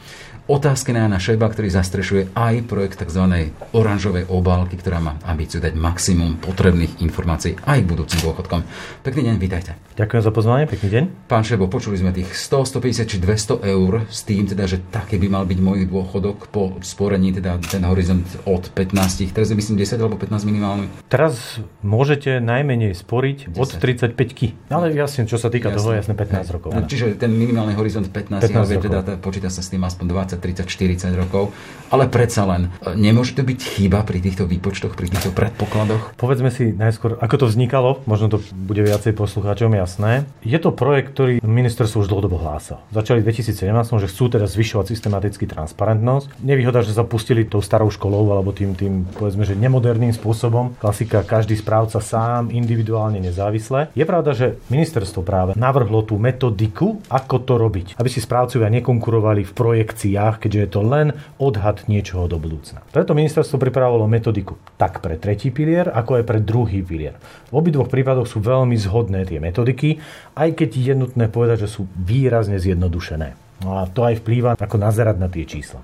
Otázky 0.44 0.92
na 0.92 1.08
Jana 1.08 1.24
Šeba, 1.24 1.48
ktorý 1.48 1.72
zastrešuje 1.72 2.36
aj 2.36 2.68
projekt 2.68 3.00
tzv. 3.00 3.48
oranžovej 3.72 4.28
obálky, 4.28 4.76
ktorá 4.76 5.00
má 5.00 5.16
ambíciu 5.24 5.64
dať 5.64 5.72
maximum 5.72 6.36
potrebných 6.36 7.00
informácií 7.00 7.56
aj 7.64 7.80
k 7.80 7.88
budúcim 7.88 8.20
dôchodkom. 8.20 8.60
Pekný 9.08 9.32
deň, 9.32 9.36
vítajte. 9.40 9.80
Ďakujem 9.96 10.20
za 10.20 10.32
pozvanie, 10.36 10.68
pekný 10.68 10.90
deň. 10.92 11.04
Pán 11.32 11.48
Šebo, 11.48 11.72
počuli 11.72 11.96
sme 11.96 12.12
tých 12.12 12.36
100, 12.36 12.76
150 12.76 13.08
či 13.08 13.18
200 13.24 13.72
eur 13.72 14.04
s 14.12 14.28
tým, 14.28 14.44
teda, 14.44 14.68
že 14.68 14.84
taký 14.92 15.16
by 15.16 15.32
mal 15.32 15.48
byť 15.48 15.60
môj 15.64 15.88
dôchodok 15.88 16.52
po 16.52 16.76
sporení, 16.84 17.32
teda 17.32 17.64
ten 17.64 17.88
horizont 17.88 18.28
od 18.44 18.68
15, 18.68 19.32
teraz 19.32 19.48
je 19.48 19.56
myslím 19.56 19.80
10 19.80 19.96
alebo 19.96 20.20
15 20.20 20.44
minimálny. 20.44 20.92
Teraz 21.08 21.64
môžete 21.80 22.44
najmenej 22.44 23.00
sporiť 23.00 23.48
10. 23.48 23.64
od 23.64 23.70
35 23.80 24.76
Ale 24.76 24.92
jasne, 24.92 25.24
čo 25.24 25.40
sa 25.40 25.48
týka 25.48 25.72
jasne. 25.72 25.80
toho, 25.80 25.90
jasne 25.96 26.14
15 26.20 26.52
rokov. 26.52 26.76
Čiže 26.76 27.16
ten 27.16 27.32
minimálny 27.32 27.80
horizont 27.80 28.12
15, 28.12 28.44
15 28.44 28.60
ale 28.60 28.76
teda 28.84 29.00
počíta 29.24 29.48
sa 29.48 29.64
s 29.64 29.72
tým 29.72 29.80
aspoň 29.88 30.12
20 30.12 30.33
20, 30.40 30.66
30, 30.66 31.13
40 31.13 31.22
rokov, 31.22 31.54
ale 31.94 32.10
predsa 32.10 32.42
len 32.50 32.74
nemôže 32.98 33.38
to 33.38 33.46
byť 33.46 33.60
chyba 33.78 34.02
pri 34.02 34.18
týchto 34.18 34.50
výpočtoch, 34.50 34.98
pri 34.98 35.13
týchto 35.13 35.30
predpokladoch? 35.30 36.18
Povedzme 36.18 36.50
si 36.50 36.74
najskôr, 36.74 37.22
ako 37.22 37.46
to 37.46 37.50
vznikalo, 37.54 38.02
možno 38.10 38.34
to 38.34 38.42
bude 38.50 38.82
viacej 38.82 39.13
poslucháčom 39.13 39.78
jasné. 39.78 40.25
Je 40.42 40.58
to 40.58 40.74
projekt, 40.74 41.13
ktorý 41.13 41.38
ministerstvo 41.46 42.02
už 42.02 42.10
dlhodobo 42.10 42.42
hlása. 42.42 42.82
Začali 42.90 43.22
v 43.22 43.30
2017, 43.30 43.70
že 44.02 44.10
chcú 44.10 44.25
teda 44.34 44.50
zvyšovať 44.50 44.86
systematicky 44.90 45.46
transparentnosť. 45.46 46.42
Nevýhoda, 46.42 46.82
že 46.82 46.98
sa 46.98 47.06
pustili 47.06 47.46
tou 47.46 47.62
starou 47.62 47.94
školou 47.94 48.25
alebo 48.34 48.50
tým, 48.50 48.74
tým 48.74 49.06
povedzme, 49.13 49.46
že 49.46 49.54
nemoderným 49.54 50.18
spôsobom. 50.18 50.74
Klasika, 50.82 51.22
každý 51.22 51.54
správca 51.54 52.02
sám, 52.02 52.50
individuálne, 52.50 53.22
nezávisle. 53.22 53.94
Je 53.94 54.06
pravda, 54.10 54.34
že 54.34 54.58
ministerstvo 54.74 55.22
práve 55.22 55.54
navrhlo 55.54 56.02
tú 56.02 56.18
metodiku, 56.18 56.98
ako 57.06 57.36
to 57.46 57.54
robiť, 57.62 57.88
aby 58.02 58.10
si 58.10 58.18
správcovia 58.18 58.74
nekonkurovali 58.82 59.46
v 59.46 59.52
projekciách 59.54 60.23
veciach, 60.24 60.39
keďže 60.39 60.60
je 60.60 60.70
to 60.72 60.82
len 60.82 61.08
odhad 61.36 61.84
niečoho 61.92 62.32
do 62.32 62.39
budúcna. 62.39 62.80
Preto 62.96 63.12
ministerstvo 63.12 63.60
pripravovalo 63.60 64.08
metodiku 64.08 64.56
tak 64.80 65.03
pre 65.03 65.20
tretí 65.20 65.51
pilier, 65.51 65.92
ako 65.92 66.22
aj 66.22 66.24
pre 66.24 66.39
druhý 66.39 66.80
pilier. 66.80 67.20
V 67.51 67.60
obidvoch 67.60 67.92
prípadoch 67.92 68.27
sú 68.30 68.39
veľmi 68.39 68.80
zhodné 68.80 69.27
tie 69.27 69.44
metodiky, 69.44 70.00
aj 70.39 70.56
keď 70.56 70.70
je 70.72 70.94
nutné 70.96 71.25
povedať, 71.27 71.68
že 71.68 71.74
sú 71.75 71.92
výrazne 72.00 72.56
zjednodušené. 72.56 73.36
No 73.63 73.80
a 73.80 73.88
to 73.88 74.03
aj 74.03 74.24
vplýva 74.24 74.56
ako 74.60 74.77
nazerať 74.80 75.18
na 75.20 75.27
tie 75.27 75.44
čísla 75.44 75.84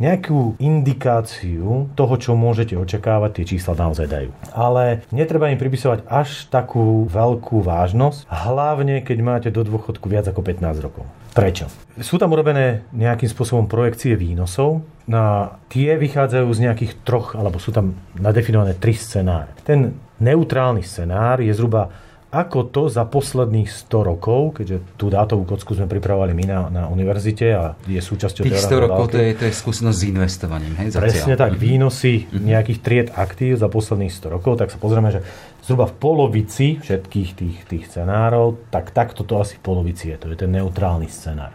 nejakú 0.00 0.56
indikáciu 0.56 1.92
toho, 1.92 2.14
čo 2.16 2.32
môžete 2.32 2.72
očakávať, 2.72 3.36
tie 3.36 3.44
čísla 3.52 3.76
naozaj 3.76 4.08
dajú. 4.08 4.32
Ale 4.56 5.04
netreba 5.12 5.52
im 5.52 5.60
pripisovať 5.60 6.08
až 6.08 6.48
takú 6.48 7.04
veľkú 7.04 7.60
vážnosť, 7.60 8.24
hlavne 8.24 9.04
keď 9.04 9.18
máte 9.20 9.48
do 9.52 9.60
dôchodku 9.60 10.08
viac 10.08 10.24
ako 10.24 10.40
15 10.40 10.80
rokov. 10.80 11.04
Prečo? 11.30 11.70
Sú 12.00 12.18
tam 12.18 12.34
urobené 12.34 12.86
nejakým 12.90 13.30
spôsobom 13.30 13.70
projekcie 13.70 14.18
výnosov, 14.18 14.82
na 15.10 15.58
tie 15.66 15.98
vychádzajú 15.98 16.46
z 16.54 16.62
nejakých 16.70 16.92
troch, 17.02 17.34
alebo 17.34 17.58
sú 17.58 17.74
tam 17.74 17.98
nadefinované 18.14 18.78
tri 18.78 18.94
scenáre. 18.94 19.54
Ten 19.66 19.94
neutrálny 20.22 20.86
scenár 20.86 21.42
je 21.42 21.50
zhruba 21.50 21.90
ako 22.30 22.70
to 22.70 22.86
za 22.86 23.02
posledných 23.10 23.66
100 23.66 24.06
rokov, 24.06 24.62
keďže 24.62 24.94
tú 24.94 25.10
dátovú 25.10 25.42
kocku 25.42 25.74
sme 25.74 25.90
pripravovali 25.90 26.30
my 26.30 26.44
na, 26.46 26.60
na 26.70 26.82
univerzite 26.86 27.46
a 27.50 27.74
je 27.90 27.98
súčasťou 27.98 28.46
Tých 28.46 28.70
100 28.70 28.86
rokov 28.86 29.10
to 29.10 29.18
je, 29.18 29.34
to 29.34 29.50
je 29.50 29.54
skúsenosť 29.54 29.98
s 29.98 30.04
investovaním, 30.06 30.78
hej? 30.78 30.94
Presne 30.94 31.34
tak, 31.34 31.58
mhm. 31.58 31.60
výnosy 31.60 32.30
mm-hmm. 32.30 32.46
nejakých 32.46 32.78
tried 32.86 33.08
aktív 33.18 33.58
za 33.58 33.66
posledných 33.66 34.14
100 34.14 34.30
rokov, 34.30 34.62
tak 34.62 34.70
sa 34.70 34.78
pozrieme, 34.78 35.10
že 35.10 35.26
zhruba 35.64 35.88
v 35.88 35.96
polovici 35.96 36.80
všetkých 36.80 37.30
tých, 37.36 37.58
tých 37.68 37.84
scenárov, 37.88 38.70
tak 38.72 38.90
takto 38.90 39.22
to 39.24 39.40
asi 39.40 39.56
v 39.56 39.62
polovici 39.64 40.10
je, 40.12 40.16
to 40.16 40.26
je 40.32 40.38
ten 40.38 40.52
neutrálny 40.52 41.06
scenár. 41.06 41.52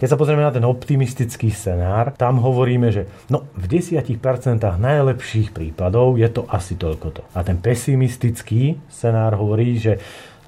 Keď 0.00 0.06
sa 0.08 0.16
pozrieme 0.16 0.40
na 0.40 0.54
ten 0.54 0.64
optimistický 0.64 1.52
scenár, 1.52 2.16
tam 2.16 2.40
hovoríme, 2.40 2.88
že 2.88 3.04
no, 3.28 3.50
v 3.52 3.64
10% 3.68 4.16
najlepších 4.60 5.52
prípadov 5.52 6.16
je 6.16 6.28
to 6.32 6.48
asi 6.48 6.78
toľko 6.80 7.08
to. 7.12 7.22
A 7.36 7.44
ten 7.44 7.60
pesimistický 7.60 8.80
scenár 8.88 9.36
hovorí, 9.36 9.76
že 9.76 10.00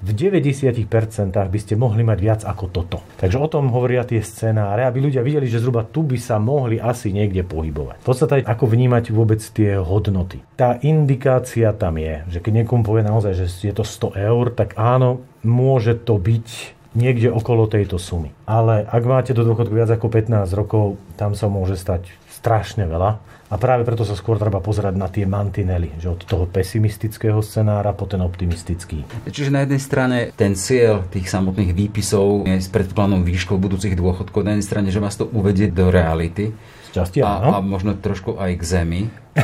v 0.03 0.11
90% 0.11 0.83
by 1.31 1.59
ste 1.63 1.79
mohli 1.79 2.03
mať 2.03 2.19
viac 2.19 2.41
ako 2.43 2.65
toto. 2.67 2.99
Takže 3.15 3.39
o 3.39 3.47
tom 3.47 3.71
hovoria 3.71 4.03
tie 4.03 4.19
scenáre, 4.19 4.83
aby 4.83 4.99
ľudia 4.99 5.23
videli, 5.23 5.47
že 5.47 5.63
zhruba 5.63 5.87
tu 5.87 6.03
by 6.03 6.19
sa 6.19 6.43
mohli 6.43 6.75
asi 6.75 7.15
niekde 7.15 7.47
pohybovať. 7.47 8.03
V 8.03 8.07
podstate, 8.11 8.43
ako 8.43 8.67
vnímať 8.67 9.15
vôbec 9.15 9.39
tie 9.39 9.79
hodnoty. 9.79 10.43
Tá 10.59 10.75
indikácia 10.83 11.71
tam 11.71 11.95
je, 11.95 12.27
že 12.27 12.43
keď 12.43 12.51
niekomu 12.63 12.83
povie 12.83 13.07
naozaj, 13.07 13.31
že 13.31 13.47
je 13.47 13.71
to 13.71 13.87
100 13.87 14.19
eur, 14.19 14.51
tak 14.51 14.75
áno, 14.75 15.23
môže 15.39 15.95
to 15.95 16.19
byť 16.19 16.75
niekde 16.99 17.31
okolo 17.31 17.65
tejto 17.65 17.97
sumy. 17.97 18.35
Ale 18.45 18.85
ak 18.85 19.03
máte 19.07 19.31
do 19.31 19.47
dôchodku 19.47 19.73
viac 19.73 19.89
ako 19.89 20.11
15 20.11 20.51
rokov, 20.51 20.99
tam 21.15 21.33
sa 21.33 21.49
môže 21.49 21.79
stať 21.79 22.11
strašne 22.43 22.83
veľa. 22.83 23.23
A 23.47 23.55
práve 23.55 23.87
preto 23.87 24.03
sa 24.03 24.19
skôr 24.19 24.35
treba 24.35 24.59
pozerať 24.59 24.97
na 24.99 25.07
tie 25.07 25.23
mantinely, 25.23 25.95
že 26.01 26.11
od 26.11 26.25
toho 26.27 26.43
pesimistického 26.49 27.39
scenára 27.39 27.95
po 27.95 28.03
ten 28.03 28.19
optimistický. 28.19 29.05
Čiže 29.29 29.53
na 29.53 29.63
jednej 29.63 29.79
strane 29.79 30.17
ten 30.35 30.57
cieľ 30.57 31.07
tých 31.07 31.31
samotných 31.31 31.71
výpisov 31.71 32.49
je 32.49 32.59
s 32.59 32.67
predplánom 32.67 33.21
výškou 33.23 33.55
budúcich 33.55 33.95
dôchodkov, 33.95 34.43
na 34.43 34.57
jednej 34.57 34.67
strane, 34.67 34.89
že 34.91 34.99
vás 34.99 35.15
to 35.15 35.29
uvedie 35.31 35.71
do 35.71 35.87
reality. 35.87 36.51
Z 36.93 37.01
časti 37.01 37.25
áno. 37.25 37.49
A, 37.49 37.57
a 37.57 37.65
možno 37.65 37.97
trošku 37.97 38.37
aj 38.37 38.53
k 38.53 38.63
zemi. 38.69 39.01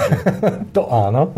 to 0.77 0.85
áno. 0.85 1.33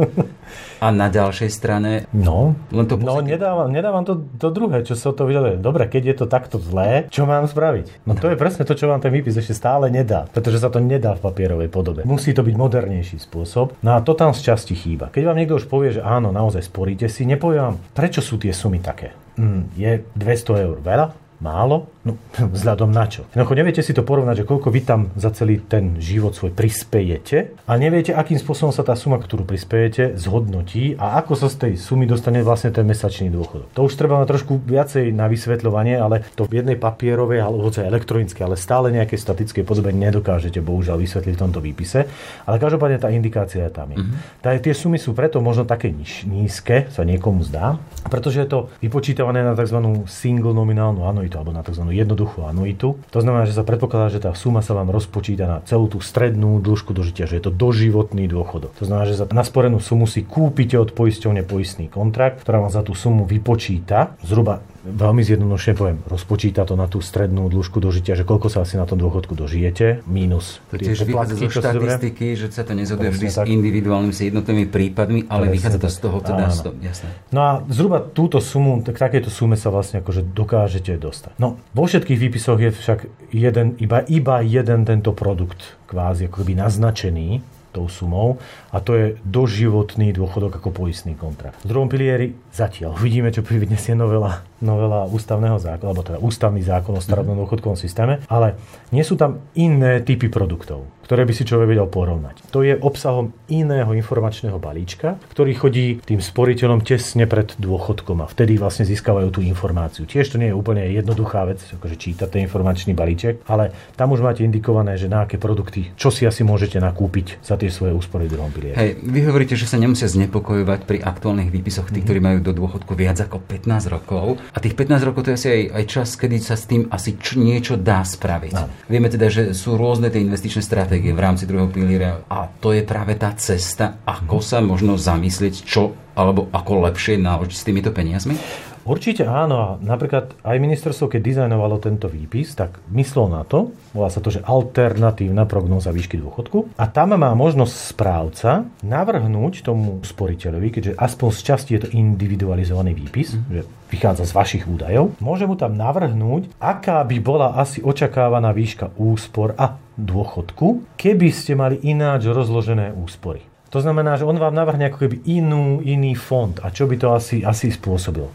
A 0.84 0.92
na 0.92 1.08
ďalšej 1.08 1.48
strane... 1.48 2.04
No, 2.12 2.60
len 2.68 2.84
to 2.84 3.00
no 3.00 3.24
nedávam, 3.24 3.72
nedávam 3.72 4.04
to, 4.04 4.20
to 4.36 4.52
druhé, 4.52 4.84
čo 4.84 5.00
sa 5.00 5.16
to 5.16 5.24
vyžaduje. 5.24 5.64
Dobre, 5.64 5.88
keď 5.88 6.04
je 6.12 6.16
to 6.20 6.26
takto 6.28 6.60
zlé, 6.60 7.08
čo 7.08 7.24
mám 7.24 7.48
spraviť? 7.48 8.04
No, 8.04 8.12
no 8.12 8.20
to 8.20 8.28
je 8.28 8.36
presne 8.36 8.68
to, 8.68 8.76
čo 8.76 8.92
vám 8.92 9.00
ten 9.00 9.14
výpis 9.14 9.40
ešte 9.40 9.56
stále 9.56 9.88
nedá, 9.88 10.28
pretože 10.28 10.60
sa 10.60 10.68
to 10.68 10.84
nedá 10.84 11.16
v 11.16 11.24
papierovej 11.24 11.72
podobe. 11.72 12.04
Musí 12.04 12.36
to 12.36 12.44
byť 12.44 12.56
modernejší 12.60 13.24
spôsob. 13.24 13.80
No 13.80 13.96
a 13.96 14.04
to 14.04 14.12
tam 14.12 14.36
z 14.36 14.52
časti 14.52 14.76
chýba. 14.76 15.08
Keď 15.16 15.24
vám 15.32 15.40
niekto 15.40 15.56
už 15.56 15.72
povie, 15.72 15.96
že 15.96 16.04
áno, 16.04 16.36
naozaj 16.36 16.68
sporíte 16.68 17.08
si, 17.08 17.24
nepovie 17.24 17.64
vám, 17.64 17.80
prečo 17.96 18.20
sú 18.20 18.36
tie 18.36 18.52
sumy 18.52 18.84
také. 18.84 19.16
Mm, 19.40 19.72
je 19.80 20.04
200 20.20 20.66
eur 20.68 20.78
veľa? 20.84 21.22
málo? 21.42 21.90
No, 22.02 22.18
vzhľadom 22.58 22.90
na 22.90 23.06
čo? 23.06 23.30
Jednoducho 23.34 23.54
neviete 23.58 23.82
si 23.86 23.94
to 23.94 24.02
porovnať, 24.02 24.42
že 24.42 24.48
koľko 24.50 24.74
vy 24.74 24.82
tam 24.82 25.02
za 25.14 25.30
celý 25.30 25.62
ten 25.62 26.02
život 26.02 26.34
svoj 26.34 26.50
prispejete 26.54 27.54
a 27.70 27.72
neviete, 27.78 28.18
akým 28.18 28.42
spôsobom 28.42 28.74
sa 28.74 28.82
tá 28.82 28.98
suma, 28.98 29.22
ktorú 29.22 29.46
prispejete, 29.46 30.18
zhodnotí 30.18 30.98
a 30.98 31.22
ako 31.22 31.38
sa 31.38 31.48
z 31.48 31.70
tej 31.70 31.74
sumy 31.78 32.10
dostane 32.10 32.42
vlastne 32.42 32.74
ten 32.74 32.90
mesačný 32.90 33.30
dôchodok. 33.30 33.70
To 33.78 33.86
už 33.86 33.94
treba 33.94 34.18
mať 34.18 34.28
trošku 34.34 34.66
viacej 34.66 35.14
na 35.14 35.30
vysvetľovanie, 35.30 36.02
ale 36.02 36.26
to 36.34 36.50
v 36.50 36.66
jednej 36.66 36.78
papierovej 36.78 37.46
alebo 37.46 37.70
hoci 37.70 37.86
elektronické, 37.86 38.42
ale 38.42 38.58
stále 38.58 38.90
nejaké 38.90 39.14
statické 39.14 39.62
podobe 39.62 39.94
nedokážete 39.94 40.58
bohužiaľ 40.58 40.98
vysvetliť 40.98 41.34
v 41.38 41.42
tomto 41.42 41.62
výpise. 41.62 42.10
Ale 42.50 42.58
každopádne 42.58 42.98
tá 42.98 43.14
indikácia 43.14 43.70
je 43.70 43.74
tam. 43.74 43.94
Je. 43.94 44.02
Mm-hmm. 44.02 44.42
Tá, 44.42 44.58
tie 44.58 44.74
sumy 44.74 44.98
sú 44.98 45.14
preto 45.14 45.38
možno 45.38 45.70
také 45.70 45.94
níž, 45.94 46.26
nízke, 46.26 46.90
sa 46.90 47.06
niekomu 47.06 47.46
zdá, 47.46 47.78
pretože 48.10 48.42
je 48.42 48.48
to 48.50 48.60
vypočítavané 48.82 49.46
na 49.46 49.54
tzv. 49.54 49.78
single 50.10 50.58
nominálnu 50.58 51.06
anuitu 51.06 51.38
alebo 51.38 51.54
na 51.54 51.62
jednoduchú 51.92 52.48
anuitu. 52.48 52.98
To 53.12 53.20
znamená, 53.20 53.46
že 53.46 53.54
sa 53.54 53.68
predpokladá, 53.68 54.10
že 54.10 54.24
tá 54.24 54.32
suma 54.34 54.64
sa 54.64 54.74
vám 54.74 54.90
rozpočíta 54.90 55.46
na 55.46 55.58
celú 55.68 55.92
tú 55.92 56.00
strednú 56.00 56.58
dĺžku 56.64 56.96
dožitia, 56.96 57.28
že 57.28 57.38
je 57.38 57.44
to 57.48 57.54
doživotný 57.54 58.26
dôchodok. 58.32 58.74
To 58.80 58.88
znamená, 58.88 59.06
že 59.06 59.20
za 59.20 59.28
nasporenú 59.30 59.84
sumu 59.84 60.08
si 60.08 60.24
kúpite 60.24 60.80
od 60.80 60.96
poisťovne 60.96 61.44
poistný 61.44 61.92
kontrakt, 61.92 62.42
ktorá 62.42 62.64
vám 62.64 62.74
za 62.74 62.82
tú 62.82 62.96
sumu 62.96 63.28
vypočíta 63.28 64.16
zhruba 64.24 64.64
veľmi 64.82 65.22
zjednodušene 65.22 65.76
poviem, 65.78 66.00
rozpočíta 66.10 66.66
to 66.66 66.74
na 66.74 66.90
tú 66.90 67.00
strednú 67.00 67.46
dĺžku 67.54 67.78
dožitia, 67.78 68.18
že 68.18 68.26
koľko 68.26 68.50
sa 68.50 68.66
asi 68.66 68.82
na 68.82 68.90
tom 68.90 68.98
dôchodku 68.98 69.38
dožijete, 69.38 70.02
mínus. 70.10 70.58
To 70.74 70.82
tiež 70.82 71.06
vychádza 71.06 71.36
zo 71.38 71.50
štatistiky, 71.50 72.34
že 72.34 72.50
sa 72.50 72.66
to 72.66 72.74
nezhoduje 72.74 73.14
vždy 73.14 73.28
s 73.30 73.38
individuálnymi 73.46 74.14
si 74.14 74.34
jednotnými 74.34 74.66
prípadmi, 74.74 75.30
ale 75.30 75.50
Presne 75.50 75.56
vychádza 75.56 75.80
to 75.80 75.90
z 75.90 75.98
toho 76.02 76.18
teda 76.22 76.46
z 76.50 76.60
toho, 76.66 76.76
jasné. 76.82 77.10
No 77.30 77.40
a 77.46 77.52
zhruba 77.70 78.02
túto 78.02 78.42
sumu, 78.42 78.82
tak 78.82 78.98
takéto 78.98 79.30
sume 79.30 79.54
sa 79.54 79.70
vlastne 79.70 80.02
akože 80.02 80.26
dokážete 80.34 80.98
dostať. 80.98 81.38
No, 81.38 81.62
vo 81.78 81.86
všetkých 81.86 82.20
výpisoch 82.20 82.58
je 82.58 82.74
však 82.74 83.00
jeden, 83.30 83.78
iba, 83.78 84.02
iba 84.10 84.42
jeden 84.42 84.84
tento 84.84 85.14
produkt 85.14 85.78
kvázi 85.86 86.26
akoby 86.26 86.58
naznačený, 86.58 87.62
tou 87.72 87.88
sumou 87.88 88.38
a 88.72 88.80
to 88.80 88.96
je 88.96 89.06
doživotný 89.28 90.16
dôchodok 90.16 90.58
ako 90.58 90.72
poistný 90.72 91.20
kontrakt. 91.20 91.60
V 91.62 91.70
druhom 91.70 91.92
pilieri 91.92 92.32
zatiaľ 92.56 92.96
uvidíme, 92.96 93.30
čo 93.30 93.44
prinesie 93.44 93.94
novela, 93.94 94.48
novela 94.64 95.04
ústavného 95.12 95.60
zákona, 95.60 95.88
alebo 95.92 96.08
teda 96.08 96.20
ústavný 96.24 96.64
zákon 96.64 96.96
o 96.96 97.04
starobnom 97.04 97.36
dôchodkovom 97.44 97.76
systéme, 97.76 98.24
ale 98.32 98.56
nie 98.96 99.04
sú 99.04 99.20
tam 99.20 99.44
iné 99.60 100.00
typy 100.00 100.32
produktov, 100.32 100.88
ktoré 101.04 101.28
by 101.28 101.34
si 101.36 101.44
človek 101.44 101.76
vedel 101.76 101.88
porovnať. 101.92 102.48
To 102.56 102.64
je 102.64 102.80
obsahom 102.80 103.36
iného 103.52 103.92
informačného 103.92 104.56
balíčka, 104.56 105.20
ktorý 105.36 105.52
chodí 105.60 105.88
tým 106.00 106.24
sporiteľom 106.24 106.80
tesne 106.88 107.28
pred 107.28 107.52
dôchodkom 107.60 108.24
a 108.24 108.32
vtedy 108.32 108.56
vlastne 108.56 108.88
získavajú 108.88 109.36
tú 109.36 109.44
informáciu. 109.44 110.08
Tiež 110.08 110.32
to 110.32 110.40
nie 110.40 110.54
je 110.54 110.56
úplne 110.56 110.88
jednoduchá 110.88 111.44
vec, 111.44 111.60
akože 111.60 112.00
čítať 112.00 112.32
ten 112.32 112.48
informačný 112.48 112.96
balíček, 112.96 113.44
ale 113.52 113.76
tam 114.00 114.16
už 114.16 114.24
máte 114.24 114.48
indikované, 114.48 114.96
že 114.96 115.12
na 115.12 115.28
aké 115.28 115.36
produkty, 115.36 115.92
čo 116.00 116.08
si 116.14 116.24
asi 116.24 116.48
môžete 116.48 116.80
nakúpiť 116.80 117.44
za 117.44 117.60
tie 117.60 117.68
svoje 117.68 117.92
úspory 117.92 118.32
v 118.32 118.40
druhom 118.40 118.48
pilieri. 118.48 118.61
Hej, 118.70 119.02
vy 119.02 119.20
hovoríte, 119.26 119.58
že 119.58 119.66
sa 119.66 119.82
nemusia 119.82 120.06
znepokojovať 120.06 120.86
pri 120.86 121.02
aktuálnych 121.02 121.50
výpisoch 121.50 121.90
tí, 121.90 121.98
mm-hmm. 121.98 122.06
ktorí 122.06 122.20
majú 122.22 122.40
do 122.46 122.54
dôchodku 122.54 122.94
viac 122.94 123.18
ako 123.18 123.42
15 123.42 123.90
rokov. 123.90 124.38
A 124.54 124.58
tých 124.62 124.78
15 124.78 125.08
rokov 125.08 125.26
to 125.26 125.34
je 125.34 125.38
asi 125.42 125.48
aj, 125.50 125.62
aj 125.74 125.84
čas, 125.90 126.10
kedy 126.14 126.38
sa 126.38 126.54
s 126.54 126.70
tým 126.70 126.86
asi 126.94 127.18
č- 127.18 127.42
niečo 127.42 127.74
dá 127.80 128.06
spraviť. 128.06 128.54
No. 128.54 128.70
Vieme 128.86 129.10
teda, 129.10 129.34
že 129.34 129.58
sú 129.58 129.74
rôzne 129.74 130.14
tie 130.14 130.22
investičné 130.22 130.62
stratégie 130.62 131.10
v 131.10 131.24
rámci 131.24 131.50
druhého 131.50 131.74
piliera 131.74 132.22
a 132.30 132.46
to 132.46 132.78
je 132.78 132.86
práve 132.86 133.18
tá 133.18 133.34
cesta, 133.34 134.06
ako 134.06 134.38
mm-hmm. 134.38 134.52
sa 134.54 134.58
možno 134.62 134.94
zamyslieť, 135.02 135.66
čo 135.66 135.98
alebo 136.12 136.52
ako 136.52 136.92
lepšie 136.92 137.16
naložiť 137.18 137.56
s 137.56 137.66
týmito 137.66 137.90
peniazmi? 137.96 138.36
Určite 138.82 139.30
áno. 139.30 139.78
Napríklad 139.78 140.42
aj 140.42 140.58
ministerstvo, 140.58 141.06
keď 141.06 141.22
dizajnovalo 141.22 141.78
tento 141.78 142.10
výpis, 142.10 142.58
tak 142.58 142.82
myslelo 142.90 143.30
na 143.30 143.46
to, 143.46 143.70
volá 143.94 144.10
sa 144.10 144.24
to, 144.24 144.34
že 144.34 144.42
alternatívna 144.42 145.46
prognóza 145.46 145.94
výšky 145.94 146.18
dôchodku. 146.18 146.74
A 146.82 146.90
tam 146.90 147.14
má 147.14 147.32
možnosť 147.38 147.76
správca 147.94 148.66
navrhnúť 148.82 149.62
tomu 149.62 150.02
sporiteľovi, 150.02 150.68
keďže 150.74 150.98
aspoň 150.98 151.30
z 151.30 151.42
časti 151.46 151.72
je 151.78 151.82
to 151.86 151.94
individualizovaný 151.94 152.98
výpis, 152.98 153.38
mm. 153.38 153.42
že 153.54 153.62
vychádza 153.94 154.24
z 154.26 154.34
vašich 154.34 154.64
údajov, 154.66 155.14
môže 155.22 155.46
mu 155.46 155.60
tam 155.60 155.78
navrhnúť, 155.78 156.58
aká 156.58 157.04
by 157.06 157.18
bola 157.22 157.54
asi 157.60 157.84
očakávaná 157.84 158.50
výška 158.56 158.96
úspor 158.98 159.54
a 159.60 159.78
dôchodku, 160.00 160.98
keby 160.98 161.30
ste 161.30 161.54
mali 161.54 161.78
ináč 161.86 162.26
rozložené 162.32 162.96
úspory. 162.96 163.44
To 163.72 163.80
znamená, 163.80 164.20
že 164.20 164.28
on 164.28 164.36
vám 164.36 164.52
navrhne 164.52 164.92
ako 164.92 165.08
keby 165.08 165.18
inú, 165.32 165.80
iný 165.80 166.12
fond 166.16 166.60
a 166.60 166.72
čo 166.76 166.92
by 166.92 166.96
to 167.00 167.08
asi, 167.16 167.44
asi 167.44 167.72
spôsobilo 167.72 168.32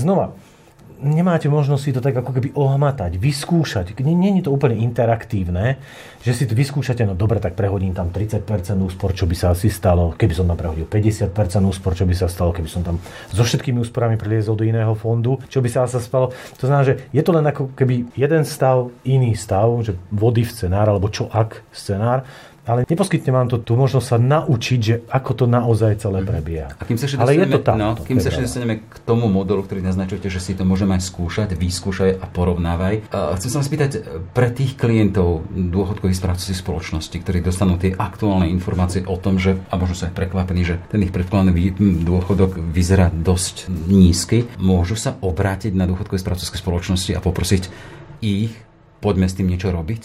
znova, 0.00 0.36
nemáte 1.00 1.48
možnosť 1.52 1.82
si 1.82 1.92
to 1.92 2.00
tak 2.00 2.16
ako 2.16 2.32
keby 2.32 2.56
ohmatať, 2.56 3.20
vyskúšať. 3.20 3.92
Je 3.92 4.44
to 4.44 4.52
úplne 4.52 4.80
interaktívne, 4.80 5.76
že 6.24 6.32
si 6.32 6.44
to 6.48 6.56
vyskúšate, 6.56 7.04
no 7.04 7.12
dobre, 7.12 7.36
tak 7.36 7.52
prehodím 7.52 7.92
tam 7.92 8.08
30% 8.08 8.48
úspor, 8.80 9.12
čo 9.12 9.28
by 9.28 9.36
sa 9.36 9.52
asi 9.52 9.68
stalo, 9.68 10.16
keby 10.16 10.32
som 10.32 10.48
tam 10.48 10.56
prehodil 10.56 10.88
50% 10.88 11.36
úspor, 11.68 11.92
čo 11.92 12.08
by 12.08 12.14
sa 12.16 12.32
stalo, 12.32 12.56
keby 12.56 12.68
som 12.68 12.80
tam 12.80 12.96
so 13.28 13.44
všetkými 13.44 13.76
úsporami 13.84 14.16
priliezol 14.16 14.56
do 14.56 14.64
iného 14.64 14.96
fondu, 14.96 15.36
čo 15.52 15.60
by 15.60 15.68
sa 15.68 15.84
asi 15.84 16.00
stalo. 16.00 16.32
To 16.60 16.64
znamená, 16.64 16.84
že 16.88 16.94
je 17.12 17.22
to 17.22 17.32
len 17.36 17.44
ako 17.44 17.76
keby 17.76 18.08
jeden 18.16 18.42
stav, 18.48 18.88
iný 19.04 19.36
stav, 19.36 19.68
že 19.84 20.00
vody 20.08 20.48
v 20.48 20.52
scenár, 20.52 20.88
alebo 20.88 21.12
čo 21.12 21.28
ak 21.28 21.60
scenár, 21.76 22.24
ale 22.66 22.82
neposkytne 22.84 23.30
vám 23.30 23.46
to 23.46 23.62
tú 23.62 23.78
možnosť 23.78 24.06
sa 24.06 24.18
naučiť, 24.18 24.80
že 24.82 24.94
ako 25.06 25.30
to 25.38 25.44
naozaj 25.46 26.02
celé 26.02 26.20
mhm. 26.20 26.26
prebieha. 26.26 26.68
A 26.74 26.82
kým 26.82 26.98
sa 26.98 27.06
ale 27.22 27.38
je 27.38 27.46
to 27.46 27.60
tam. 27.62 27.76
No, 27.78 27.94
kým 27.94 28.18
sa 28.18 28.34
ešte 28.34 28.44
dostaneme 28.44 28.82
k 28.82 28.96
tomu 29.06 29.30
modelu, 29.30 29.62
ktorý 29.62 29.80
naznačujete, 29.86 30.26
že 30.26 30.42
si 30.42 30.52
to 30.58 30.66
môžeme 30.66 30.98
aj 30.98 31.06
skúšať, 31.06 31.54
vyskúšaj 31.54 32.18
a 32.18 32.26
porovnávaj. 32.26 33.14
A 33.14 33.38
chcem 33.38 33.50
sa 33.54 33.62
vás 33.62 33.70
spýtať, 33.70 33.90
pre 34.34 34.50
tých 34.50 34.74
klientov 34.74 35.46
dôchodkových 35.54 36.18
správcovských 36.18 36.60
spoločností, 36.60 37.16
ktorí 37.22 37.38
dostanú 37.40 37.78
tie 37.78 37.94
aktuálne 37.94 38.50
informácie 38.50 39.06
o 39.06 39.14
tom, 39.14 39.38
že, 39.38 39.54
a 39.70 39.78
možno 39.78 39.94
sa 39.94 40.10
aj 40.10 40.18
prekvapení, 40.18 40.66
že 40.66 40.82
ten 40.90 41.06
ich 41.06 41.14
predkladaný 41.14 41.78
dôchodok 42.02 42.58
vyzerá 42.58 43.14
dosť 43.14 43.70
nízky, 43.70 44.50
môžu 44.58 44.98
sa 44.98 45.14
obrátiť 45.22 45.72
na 45.72 45.86
dôchodkové 45.86 46.18
správcovské 46.18 46.58
spoločnosti 46.58 47.14
a 47.14 47.22
poprosiť 47.22 47.70
ich, 48.24 48.52
poďme 48.98 49.30
s 49.30 49.36
tým 49.38 49.46
niečo 49.46 49.70
robiť? 49.70 50.02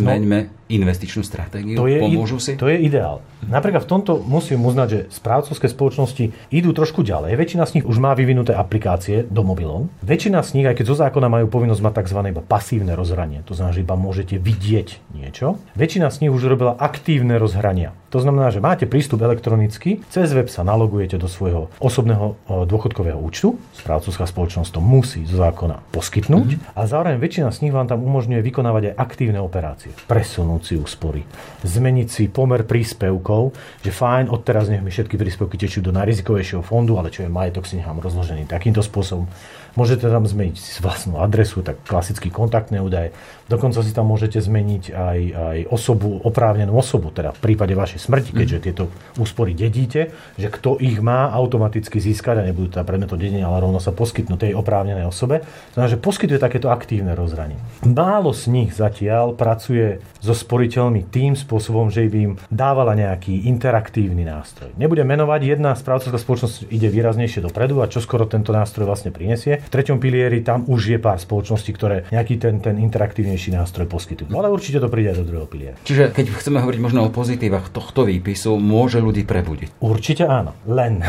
Zmeňme 0.00 0.38
no, 0.48 0.50
investičnú 0.72 1.20
stratégiu? 1.20 1.76
To 1.76 1.84
je, 1.84 2.00
Pomôžu 2.00 2.40
si? 2.40 2.56
To 2.56 2.70
je 2.70 2.80
ideál. 2.80 3.20
Napríklad 3.44 3.84
v 3.84 3.90
tomto 3.92 4.22
musím 4.24 4.64
uznať, 4.64 4.88
že 4.88 5.00
správcovské 5.12 5.66
spoločnosti 5.68 6.30
idú 6.54 6.70
trošku 6.72 7.04
ďalej. 7.04 7.36
Väčšina 7.36 7.68
z 7.68 7.80
nich 7.80 7.84
už 7.84 7.98
má 7.98 8.14
vyvinuté 8.14 8.54
aplikácie 8.54 9.26
do 9.26 9.42
mobilov. 9.42 9.90
Väčšina 10.00 10.40
z 10.40 10.50
nich, 10.56 10.66
aj 10.66 10.78
keď 10.78 10.86
zo 10.88 10.96
zákona 11.02 11.26
majú 11.28 11.50
povinnosť 11.50 11.82
mať 11.82 11.94
tzv. 12.06 12.18
iba 12.30 12.42
pasívne 12.42 12.94
rozhranie, 12.94 13.42
to 13.44 13.52
znamená, 13.52 13.74
že 13.74 13.84
iba 13.84 13.98
môžete 13.98 14.38
vidieť 14.38 15.12
niečo. 15.12 15.58
Väčšina 15.74 16.08
z 16.08 16.24
nich 16.24 16.32
už 16.32 16.46
robila 16.46 16.78
aktívne 16.78 17.36
rozhrania. 17.36 17.92
To 18.14 18.20
znamená, 18.20 18.52
že 18.52 18.60
máte 18.60 18.84
prístup 18.84 19.24
elektronicky, 19.24 20.04
cez 20.12 20.36
web 20.36 20.46
sa 20.52 20.62
nalogujete 20.62 21.16
do 21.16 21.26
svojho 21.26 21.72
osobného 21.80 22.36
dôchodkového 22.68 23.16
účtu, 23.16 23.56
správcovská 23.72 24.28
spoločnosť 24.28 24.70
to 24.76 24.80
musí 24.84 25.24
zo 25.24 25.40
zákona 25.40 25.80
poskytnúť 25.90 26.48
mm-hmm. 26.54 26.76
a 26.76 26.80
zároveň 26.84 27.16
väčšina 27.18 27.48
z 27.50 27.66
nich 27.66 27.74
vám 27.74 27.88
tam 27.88 28.04
umožňuje 28.04 28.44
vykonávať 28.44 28.92
aj 28.92 28.94
aktívne 29.00 29.40
operácie. 29.40 29.81
Presunúť 30.06 30.62
si 30.62 30.74
úspory, 30.78 31.26
zmeniť 31.66 32.08
si 32.12 32.30
pomer 32.30 32.62
príspevkov, 32.62 33.50
že 33.82 33.90
fajn, 33.90 34.30
odteraz 34.30 34.70
nech 34.70 34.84
mi 34.84 34.94
všetky 34.94 35.18
príspevky 35.18 35.58
tečú 35.58 35.82
do 35.82 35.90
najrizikovejšieho 35.90 36.62
fondu, 36.62 37.00
ale 37.00 37.10
čo 37.10 37.26
je 37.26 37.32
majetok 37.32 37.66
si 37.66 37.80
nechám 37.80 37.98
rozložený 37.98 38.46
takýmto 38.46 38.84
spôsobom. 38.84 39.26
Môžete 39.72 40.04
tam 40.04 40.28
zmeniť 40.28 40.84
vlastnú 40.84 41.16
adresu, 41.16 41.64
tak 41.64 41.80
klasicky 41.88 42.28
kontaktné 42.28 42.84
údaje. 42.84 43.16
Dokonca 43.48 43.80
si 43.80 43.92
tam 43.96 44.08
môžete 44.08 44.40
zmeniť 44.40 44.84
aj, 44.92 45.18
aj 45.32 45.58
osobu, 45.72 46.20
oprávnenú 46.20 46.76
osobu, 46.76 47.08
teda 47.08 47.32
v 47.32 47.40
prípade 47.40 47.72
vašej 47.72 48.00
smrti, 48.04 48.30
keďže 48.36 48.58
mm. 48.60 48.64
tieto 48.64 48.84
úspory 49.16 49.56
dedíte, 49.56 50.12
že 50.36 50.48
kto 50.52 50.76
ich 50.76 51.00
má 51.00 51.32
automaticky 51.32 52.00
získať 52.00 52.40
a 52.40 52.46
nebudú 52.48 52.76
teda 52.76 52.84
predmetom 52.84 53.16
dedenia, 53.16 53.48
ale 53.48 53.64
rovno 53.64 53.80
sa 53.80 53.96
poskytnú 53.96 54.36
tej 54.36 54.52
oprávnenej 54.52 55.08
osobe. 55.08 55.40
Znamená, 55.72 55.88
že 55.88 56.00
poskytuje 56.00 56.36
takéto 56.36 56.68
aktívne 56.68 57.16
rozhranie. 57.16 57.56
Málo 57.88 58.36
z 58.36 58.52
nich 58.52 58.76
zatiaľ 58.76 59.32
pracuje 59.36 60.04
so 60.20 60.36
sporiteľmi 60.36 61.08
tým 61.08 61.32
spôsobom, 61.32 61.88
že 61.88 62.04
by 62.12 62.18
im 62.20 62.32
dávala 62.52 62.92
nejaký 62.92 63.48
interaktívny 63.48 64.28
nástroj. 64.28 64.76
Nebudem 64.76 65.08
menovať, 65.08 65.40
jedna 65.48 65.72
správcovská 65.72 66.20
spoločnosť 66.20 66.68
ide 66.68 66.92
výraznejšie 66.92 67.40
dopredu 67.40 67.80
a 67.80 67.90
čo 67.90 68.04
skoro 68.04 68.28
tento 68.28 68.52
nástroj 68.52 68.84
vlastne 68.84 69.10
prinesie. 69.10 69.61
V 69.62 69.68
treťom 69.72 69.98
pilieri 70.02 70.42
tam 70.44 70.66
už 70.68 70.96
je 70.96 70.98
pár 70.98 71.18
spoločností, 71.18 71.70
ktoré 71.72 72.08
nejaký 72.10 72.38
ten, 72.38 72.58
ten 72.58 72.76
interaktívnejší 72.78 73.54
nástroj 73.54 73.88
poskytujú. 73.88 74.32
Ale 74.34 74.52
určite 74.52 74.82
to 74.82 74.92
príde 74.92 75.14
aj 75.14 75.18
do 75.22 75.26
druhého 75.28 75.48
piliera. 75.48 75.76
Čiže 75.86 76.12
keď 76.12 76.34
chceme 76.36 76.60
hovoriť 76.60 76.80
možno 76.80 77.06
o 77.06 77.14
pozitívach 77.14 77.72
tohto 77.72 78.04
výpisu, 78.04 78.58
môže 78.58 79.00
ľudí 79.00 79.24
prebudiť. 79.24 79.78
Určite 79.80 80.28
áno. 80.28 80.52
Len 80.68 81.00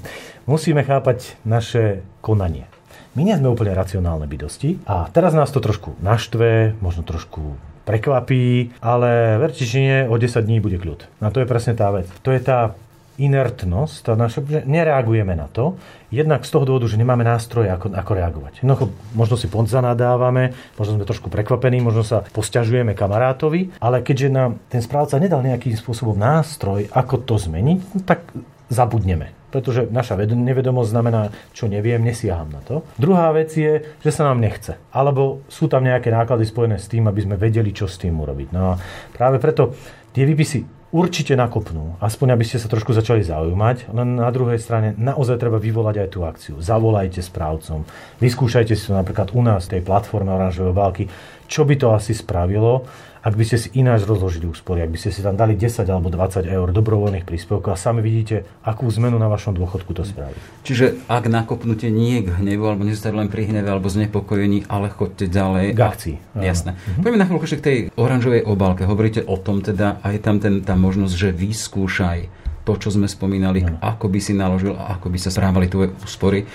musíme 0.50 0.84
chápať 0.84 1.40
naše 1.46 2.04
konanie. 2.22 2.68
My 3.12 3.28
nie 3.28 3.36
sme 3.36 3.52
úplne 3.52 3.76
racionálne 3.76 4.24
bytosti 4.24 4.80
a 4.88 5.04
teraz 5.12 5.36
nás 5.36 5.52
to 5.52 5.60
trošku 5.60 6.00
naštve, 6.00 6.80
možno 6.80 7.04
trošku 7.04 7.60
prekvapí, 7.84 8.72
ale 8.80 9.36
verte, 9.36 9.68
že 9.68 9.78
nie, 9.82 9.98
o 10.08 10.16
10 10.16 10.40
dní 10.40 10.64
bude 10.64 10.80
kľud. 10.80 11.04
A 11.20 11.28
to 11.28 11.42
je 11.42 11.50
presne 11.50 11.76
tá 11.76 11.92
vec. 11.92 12.08
To 12.24 12.32
je 12.32 12.40
tá 12.40 12.72
inertnosť, 13.20 13.96
tá 14.08 14.12
naša, 14.16 14.40
že 14.44 14.60
nereagujeme 14.64 15.36
na 15.36 15.48
to, 15.48 15.76
jednak 16.08 16.44
z 16.44 16.50
toho 16.52 16.64
dôvodu, 16.64 16.88
že 16.88 16.96
nemáme 16.96 17.24
nástroje, 17.24 17.68
ako, 17.68 17.92
ako 17.92 18.12
reagovať. 18.16 18.52
No, 18.64 18.76
možno 19.12 19.36
si 19.36 19.48
zanadávame, 19.48 20.56
možno 20.76 20.96
sme 20.96 21.08
trošku 21.08 21.28
prekvapení, 21.28 21.80
možno 21.84 22.04
sa 22.04 22.24
posťažujeme 22.24 22.96
kamarátovi, 22.96 23.76
ale 23.80 24.00
keďže 24.00 24.28
nám 24.32 24.50
ten 24.72 24.80
správca 24.80 25.20
nedal 25.20 25.44
nejakým 25.44 25.76
spôsobom 25.76 26.16
nástroj, 26.16 26.88
ako 26.92 27.24
to 27.24 27.36
zmeniť, 27.36 27.78
no, 27.96 28.00
tak 28.04 28.28
zabudneme 28.72 29.42
pretože 29.52 29.84
naša 29.92 30.16
nevedomosť 30.16 30.88
znamená, 30.88 31.28
čo 31.52 31.68
neviem, 31.68 32.00
nesiaham 32.00 32.48
na 32.48 32.64
to. 32.64 32.88
Druhá 32.96 33.28
vec 33.36 33.52
je, 33.52 33.84
že 34.00 34.10
sa 34.10 34.32
nám 34.32 34.40
nechce. 34.40 34.80
Alebo 34.88 35.44
sú 35.52 35.68
tam 35.68 35.84
nejaké 35.84 36.08
náklady 36.08 36.48
spojené 36.48 36.80
s 36.80 36.88
tým, 36.88 37.04
aby 37.04 37.20
sme 37.20 37.36
vedeli, 37.36 37.68
čo 37.76 37.84
s 37.84 38.00
tým 38.00 38.16
urobiť. 38.16 38.48
No 38.48 38.72
a 38.72 38.74
práve 39.12 39.36
preto 39.36 39.76
tie 40.16 40.24
výpisy 40.24 40.81
určite 40.92 41.32
nakopnú, 41.34 41.96
aspoň 41.98 42.36
aby 42.36 42.44
ste 42.44 42.60
sa 42.60 42.68
trošku 42.68 42.92
začali 42.92 43.24
zaujímať, 43.24 43.90
len 43.96 44.20
na 44.20 44.28
druhej 44.28 44.60
strane 44.60 44.92
naozaj 45.00 45.40
treba 45.40 45.56
vyvolať 45.56 45.96
aj 46.04 46.08
tú 46.12 46.20
akciu. 46.22 46.54
Zavolajte 46.60 47.24
správcom, 47.24 47.88
vyskúšajte 48.20 48.76
si 48.76 48.86
to 48.86 48.94
napríklad 48.94 49.32
u 49.32 49.40
nás, 49.40 49.66
tej 49.66 49.80
platforme 49.80 50.28
oranžové 50.28 50.70
obálky, 50.70 51.08
čo 51.46 51.62
by 51.64 51.74
to 51.78 51.94
asi 51.94 52.12
spravilo, 52.12 52.86
ak 53.22 53.38
by 53.38 53.44
ste 53.46 53.54
si 53.54 53.68
ináč 53.78 54.02
rozložili 54.02 54.50
úspory, 54.50 54.82
ak 54.82 54.90
by 54.90 54.98
ste 54.98 55.14
si 55.14 55.22
tam 55.22 55.38
dali 55.38 55.54
10 55.54 55.86
alebo 55.86 56.10
20 56.10 56.42
eur 56.42 56.74
dobrovoľných 56.74 57.22
príspevkov 57.22 57.70
a 57.70 57.78
sami 57.78 58.02
vidíte, 58.02 58.42
akú 58.66 58.90
zmenu 58.90 59.14
na 59.14 59.30
vašom 59.30 59.54
dôchodku 59.54 59.94
to 59.94 60.02
spraví. 60.02 60.34
Čiže 60.66 61.06
ak 61.06 61.30
nakopnutie 61.30 61.94
nie 61.94 62.26
k 62.26 62.34
hnevu, 62.34 62.66
alebo 62.66 62.82
nezostať 62.82 63.14
len 63.14 63.30
pri 63.30 63.46
hneve 63.46 63.70
alebo 63.70 63.86
znepokojení, 63.86 64.66
ale 64.66 64.90
chodte 64.90 65.30
ďalej. 65.30 65.70
K 65.70 65.80
akcii. 65.86 66.16
Jasné. 66.34 66.74
Mhm. 66.74 67.00
Poďme 67.06 67.18
na 67.22 67.26
chvíľku 67.30 67.46
k 67.46 67.62
tej 67.62 67.78
oranžovej 67.94 68.42
obálke. 68.42 68.82
Hovoríte 68.90 69.22
o 69.22 69.38
tom 69.38 69.62
teda, 69.62 70.02
a 70.02 70.10
je 70.10 70.18
tam 70.18 70.42
ten, 70.42 70.66
tá 70.66 70.74
možnosť, 70.74 71.14
že 71.14 71.28
vyskúšaj 71.30 72.42
to, 72.66 72.72
čo 72.78 72.94
sme 72.94 73.06
spomínali, 73.06 73.62
ano. 73.62 73.78
ako 73.82 74.06
by 74.10 74.18
si 74.22 74.34
naložil 74.34 74.74
a 74.74 74.98
ako 74.98 75.10
by 75.10 75.18
sa 75.18 75.30
správali 75.30 75.66
tvoje 75.70 75.94
úspory. 76.02 76.46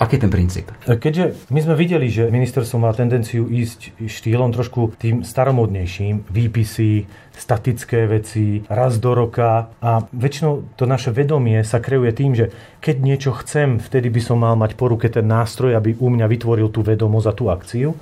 Aký 0.00 0.16
je 0.16 0.24
ten 0.24 0.32
princíp? 0.32 0.72
Keďže 0.88 1.52
my 1.52 1.60
sme 1.60 1.74
videli, 1.76 2.08
že 2.08 2.32
ministerstvo 2.32 2.80
má 2.80 2.88
tendenciu 2.96 3.44
ísť 3.44 4.00
štýlom 4.00 4.48
trošku 4.48 4.96
tým 4.96 5.20
staromodnejším, 5.20 6.24
výpisy, 6.24 7.04
statické 7.36 8.08
veci, 8.08 8.64
raz 8.64 8.96
do 8.96 9.12
roka 9.12 9.68
a 9.76 10.00
väčšinou 10.08 10.72
to 10.80 10.88
naše 10.88 11.12
vedomie 11.12 11.60
sa 11.68 11.84
kreuje 11.84 12.16
tým, 12.16 12.32
že 12.32 12.48
keď 12.80 12.96
niečo 12.96 13.36
chcem, 13.44 13.76
vtedy 13.76 14.08
by 14.08 14.20
som 14.24 14.40
mal 14.40 14.56
mať 14.56 14.72
po 14.80 14.88
ruke 14.88 15.04
ten 15.12 15.28
nástroj, 15.28 15.76
aby 15.76 15.92
u 16.00 16.08
mňa 16.08 16.24
vytvoril 16.32 16.72
tú 16.72 16.80
vedomosť 16.80 17.26
a 17.28 17.36
tú 17.36 17.44
akciu 17.52 17.92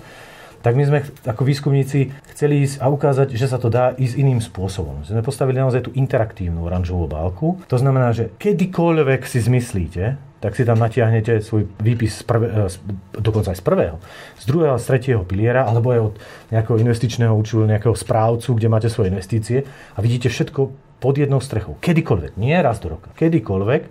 tak 0.58 0.74
my 0.74 0.84
sme 0.84 0.98
ako 1.22 1.42
výskumníci 1.46 2.10
chceli 2.34 2.66
ísť 2.66 2.82
a 2.82 2.90
ukázať, 2.90 3.30
že 3.38 3.46
sa 3.46 3.62
to 3.62 3.70
dá 3.70 3.94
ísť 3.94 4.18
iným 4.18 4.42
spôsobom. 4.42 5.06
Sme 5.06 5.22
postavili 5.22 5.62
naozaj 5.62 5.86
tú 5.86 5.90
interaktívnu 5.94 6.66
oranžovú 6.66 7.06
obálku. 7.06 7.62
To 7.70 7.78
znamená, 7.78 8.10
že 8.10 8.34
kedykoľvek 8.42 9.22
si 9.22 9.38
zmyslíte, 9.38 10.18
tak 10.38 10.54
si 10.54 10.62
tam 10.62 10.78
natiahnete 10.78 11.42
svoj 11.42 11.66
výpis 11.82 12.22
z 12.22 12.24
prvé, 12.26 12.46
e, 12.46 12.70
dokonca 13.18 13.50
aj 13.50 13.58
z 13.58 13.64
prvého, 13.64 13.96
z 14.38 14.44
druhého 14.46 14.78
z 14.78 14.84
tretieho 14.86 15.22
piliera, 15.26 15.66
alebo 15.66 15.90
aj 15.90 16.00
od 16.00 16.14
nejakého 16.54 16.78
investičného 16.78 17.34
účelu, 17.34 17.66
nejakého 17.66 17.94
správcu, 17.94 18.54
kde 18.54 18.68
máte 18.70 18.88
svoje 18.90 19.10
investície 19.10 19.66
a 19.94 19.98
vidíte 19.98 20.30
všetko 20.30 20.88
pod 20.98 21.14
jednou 21.14 21.38
strechou. 21.38 21.78
Kedykoľvek, 21.78 22.38
nie 22.38 22.54
raz 22.58 22.82
do 22.82 22.98
roka, 22.98 23.10
kedykoľvek. 23.14 23.82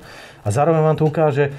A 0.43 0.47
zároveň 0.47 0.81
vám 0.83 0.97
to 0.99 1.07
ukáže, 1.07 1.51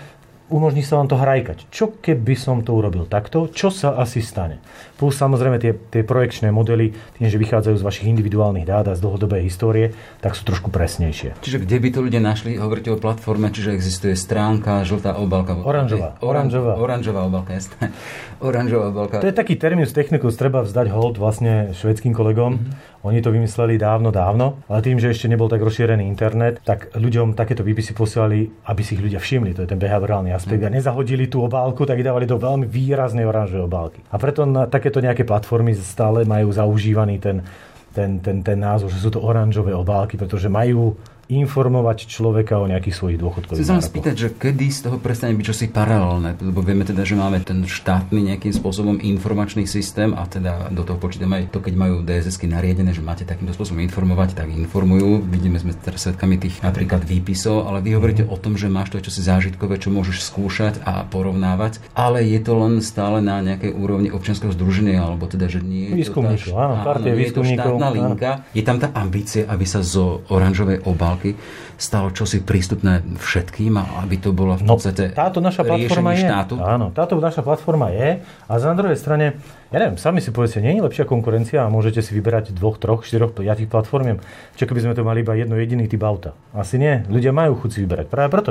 umožní 0.48 0.80
sa 0.84 0.96
vám 0.96 1.08
to 1.08 1.16
hrajkať. 1.16 1.68
Čo 1.68 2.00
keby 2.00 2.34
som 2.34 2.64
to 2.64 2.76
urobil 2.76 3.04
takto? 3.04 3.48
Čo 3.48 3.68
sa 3.68 3.96
asi 3.96 4.24
stane? 4.24 4.60
Plus 4.96 5.14
samozrejme 5.14 5.60
tie, 5.62 5.76
tie 5.76 6.02
projekčné 6.02 6.50
modely, 6.50 6.90
tým, 7.16 7.28
že 7.28 7.38
vychádzajú 7.38 7.76
z 7.78 7.86
vašich 7.86 8.10
individuálnych 8.10 8.66
dát 8.66 8.88
a 8.90 8.96
z 8.96 9.04
dlhodobej 9.04 9.46
histórie, 9.46 9.94
tak 10.18 10.34
sú 10.34 10.42
trošku 10.48 10.72
presnejšie. 10.72 11.38
Čiže 11.44 11.62
kde 11.62 11.76
by 11.78 11.88
to 11.94 12.00
ľudia 12.02 12.20
našli? 12.24 12.58
Hovoríte 12.58 12.90
o 12.90 12.98
platforme, 12.98 13.52
čiže 13.52 13.76
existuje 13.76 14.18
stránka, 14.18 14.82
žltá 14.82 15.14
obalka. 15.14 15.54
Oranžová. 15.54 16.18
Oranžová. 16.24 16.74
Oranžová 16.84 17.20
obalka, 17.28 17.54
jasné. 17.54 17.94
Oranžová 18.42 18.90
obalka. 18.90 19.22
To 19.22 19.30
je 19.30 19.36
taký 19.36 19.54
terminus 19.54 19.94
technicus, 19.94 20.34
treba 20.34 20.64
vzdať 20.64 20.90
hold 20.90 21.20
vlastne 21.20 21.76
švedským 21.76 22.16
kolegom. 22.16 22.58
Mm-hmm. 22.58 22.97
Oni 23.06 23.22
to 23.22 23.30
vymysleli 23.30 23.78
dávno, 23.78 24.10
dávno, 24.10 24.58
ale 24.66 24.82
tým, 24.82 24.98
že 24.98 25.14
ešte 25.14 25.30
nebol 25.30 25.46
tak 25.46 25.62
rozšírený 25.62 26.02
internet, 26.02 26.58
tak 26.66 26.90
ľuďom 26.98 27.38
takéto 27.38 27.62
výpisy 27.62 27.94
posielali, 27.94 28.50
aby 28.66 28.82
si 28.82 28.98
ich 28.98 29.02
ľudia 29.02 29.22
všimli. 29.22 29.54
To 29.54 29.62
je 29.62 29.70
ten 29.70 29.78
behaviorálny 29.78 30.34
aspekt. 30.34 30.66
A 30.66 30.70
nezahodili 30.72 31.30
tú 31.30 31.46
obálku, 31.46 31.86
tak 31.86 32.02
ich 32.02 32.06
dávali 32.06 32.26
do 32.26 32.42
veľmi 32.42 32.66
výraznej 32.66 33.22
oranžovej 33.22 33.64
obálky. 33.70 34.00
A 34.10 34.18
preto 34.18 34.42
na 34.42 34.66
takéto 34.66 34.98
nejaké 34.98 35.22
platformy 35.22 35.78
stále 35.78 36.26
majú 36.26 36.50
zaužívaný 36.50 37.22
ten, 37.22 37.46
ten, 37.94 38.18
ten, 38.18 38.42
ten 38.42 38.58
názov, 38.58 38.90
že 38.90 38.98
sú 38.98 39.14
to 39.14 39.22
oranžové 39.22 39.70
obálky, 39.70 40.18
pretože 40.18 40.50
majú 40.50 40.98
informovať 41.28 42.08
človeka 42.08 42.56
o 42.56 42.64
nejakých 42.64 42.96
svojich 42.96 43.18
dôchodkových 43.20 43.60
Chcem 43.60 43.76
sa 43.76 43.84
spýtať, 43.84 44.14
že 44.16 44.28
kedy 44.32 44.66
z 44.72 44.80
toho 44.88 44.96
prestane 44.96 45.36
byť 45.36 45.44
čosi 45.44 45.68
paralelné, 45.68 46.40
lebo 46.40 46.64
vieme 46.64 46.88
teda, 46.88 47.04
že 47.04 47.20
máme 47.20 47.44
ten 47.44 47.60
štátny 47.68 48.32
nejakým 48.32 48.56
spôsobom 48.56 48.96
informačný 48.96 49.68
systém 49.68 50.16
a 50.16 50.24
teda 50.24 50.72
do 50.72 50.88
toho 50.88 50.96
počítame 50.96 51.44
aj 51.44 51.52
to, 51.52 51.60
keď 51.60 51.74
majú 51.76 52.00
DSS-ky 52.00 52.48
nariadené, 52.48 52.96
že 52.96 53.04
máte 53.04 53.28
takýmto 53.28 53.52
spôsobom 53.52 53.84
informovať, 53.84 54.40
tak 54.40 54.48
informujú. 54.48 55.20
Vidíme, 55.28 55.60
sme 55.60 55.76
teraz 55.76 56.08
svetkami 56.08 56.40
tých 56.40 56.64
napríklad 56.64 57.04
výpisov, 57.04 57.68
ale 57.68 57.84
vy 57.84 58.00
hovoríte 58.00 58.24
mm. 58.24 58.32
o 58.32 58.36
tom, 58.40 58.56
že 58.56 58.72
máš 58.72 58.96
to 58.96 59.04
čosi 59.04 59.20
zážitkové, 59.20 59.76
čo 59.76 59.92
môžeš 59.92 60.24
skúšať 60.32 60.80
a 60.88 61.04
porovnávať, 61.04 61.84
ale 61.92 62.24
je 62.24 62.40
to 62.40 62.56
len 62.56 62.80
stále 62.80 63.20
na 63.20 63.44
nejakej 63.44 63.76
úrovni 63.76 64.08
občianského 64.08 64.56
združenia, 64.56 65.04
alebo 65.04 65.28
teda, 65.28 65.52
že 65.52 65.60
nie 65.60 65.92
je 65.92 66.08
to, 66.08 66.24
tá, 66.24 66.32
áno, 66.56 66.74
áno, 66.88 67.04
je 67.04 67.28
to 67.36 67.42
štátna 67.44 67.88
linka. 67.92 68.30
Je 68.56 68.64
tam 68.64 68.80
tá 68.80 68.88
ambícia, 68.96 69.44
aby 69.44 69.68
sa 69.68 69.84
zo 69.84 70.24
oranžovej 70.32 70.88
obal 70.88 71.17
बाकी 71.18 71.34
stalo 71.78 72.10
čosi 72.10 72.42
prístupné 72.42 73.06
všetkým 73.22 73.78
a 73.78 74.02
aby 74.02 74.18
to 74.18 74.34
bolo 74.34 74.58
v 74.58 74.66
no, 74.66 74.74
podstate 74.74 75.14
no, 75.14 75.16
táto 75.16 75.38
naša 75.38 75.62
platforma 75.62 76.10
je, 76.12 76.20
štátu? 76.26 76.54
Áno, 76.58 76.86
táto 76.90 77.14
naša 77.22 77.42
platforma 77.46 77.94
je 77.94 78.18
a 78.50 78.52
na 78.58 78.74
druhej 78.74 78.98
strane 78.98 79.38
ja 79.68 79.84
neviem, 79.84 80.00
sami 80.00 80.24
si 80.24 80.32
povedzte, 80.32 80.64
nie 80.64 80.80
je 80.80 80.84
lepšia 80.88 81.04
konkurencia 81.04 81.60
a 81.60 81.68
môžete 81.68 82.00
si 82.00 82.16
vyberať 82.16 82.56
dvoch, 82.56 82.80
troch, 82.80 83.04
štyroch, 83.04 83.36
piatich 83.36 83.68
platformiem. 83.68 84.16
Čo 84.56 84.64
keby 84.64 84.80
sme 84.80 84.96
to 84.96 85.04
mali 85.04 85.20
iba 85.20 85.36
jedno 85.36 85.60
jediný 85.60 85.84
typ 85.84 86.00
auta? 86.08 86.32
Asi 86.56 86.80
nie. 86.80 87.04
Ľudia 87.04 87.36
majú 87.36 87.60
chuť 87.60 87.70
si 87.76 87.78
vyberať. 87.84 88.08
Práve 88.08 88.32
preto, 88.32 88.50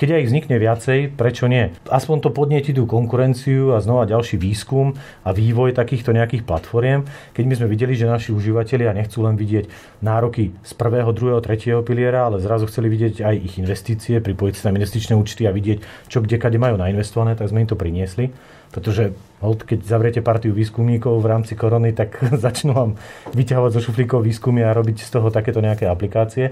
keď 0.00 0.16
aj 0.16 0.20
ich 0.24 0.28
vznikne 0.32 0.56
viacej, 0.56 0.98
prečo 1.20 1.52
nie? 1.52 1.68
Aspoň 1.92 2.16
to 2.24 2.30
podnieti 2.32 2.72
tú 2.72 2.88
konkurenciu 2.88 3.76
a 3.76 3.84
znova 3.84 4.08
ďalší 4.08 4.40
výskum 4.40 4.96
a 5.20 5.36
vývoj 5.36 5.76
takýchto 5.76 6.16
nejakých 6.16 6.48
platformiem. 6.48 7.04
Keď 7.36 7.44
my 7.44 7.54
sme 7.60 7.68
videli, 7.68 7.92
že 7.92 8.08
naši 8.08 8.32
užívateľia 8.32 8.96
nechcú 8.96 9.20
len 9.20 9.36
vidieť 9.36 9.68
nároky 10.00 10.56
z 10.64 10.72
prvého, 10.80 11.12
druhého, 11.12 11.44
tretieho 11.44 11.84
piliera, 11.84 12.32
ale 12.32 12.40
zrazu 12.40 12.63
chceli 12.66 12.92
vidieť 12.92 13.24
aj 13.24 13.34
ich 13.36 13.54
investície, 13.60 14.20
pripojiť 14.20 14.54
sa 14.54 14.70
na 14.70 14.80
investičné 14.80 15.14
účty 15.14 15.48
a 15.48 15.54
vidieť, 15.54 16.08
čo 16.08 16.20
kde 16.20 16.36
kade 16.36 16.58
majú 16.60 16.80
nainvestované, 16.80 17.38
tak 17.38 17.50
sme 17.50 17.64
im 17.64 17.70
to 17.70 17.78
priniesli. 17.78 18.32
Pretože 18.74 19.14
keď 19.40 19.78
zavriete 19.86 20.20
partiu 20.24 20.50
výskumníkov 20.50 21.22
v 21.22 21.30
rámci 21.30 21.54
korony, 21.54 21.94
tak 21.94 22.18
začnú 22.44 22.74
vám 22.74 22.90
vyťahovať 23.32 23.70
zo 23.70 23.80
šuflíkov 23.80 24.26
výskumy 24.26 24.66
a 24.66 24.74
robiť 24.74 25.06
z 25.06 25.10
toho 25.14 25.30
takéto 25.30 25.62
nejaké 25.62 25.86
aplikácie. 25.86 26.50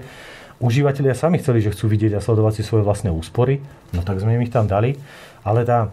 Užívateľia 0.63 1.17
sami 1.17 1.43
chceli, 1.43 1.59
že 1.59 1.75
chcú 1.75 1.91
vidieť 1.91 2.15
a 2.15 2.23
sledovať 2.23 2.61
si 2.61 2.63
svoje 2.63 2.87
vlastné 2.87 3.11
úspory, 3.11 3.59
no 3.91 4.05
tak 4.05 4.23
sme 4.23 4.39
im 4.39 4.45
ich 4.45 4.53
tam 4.53 4.69
dali. 4.69 4.95
Ale 5.43 5.67
tá 5.67 5.91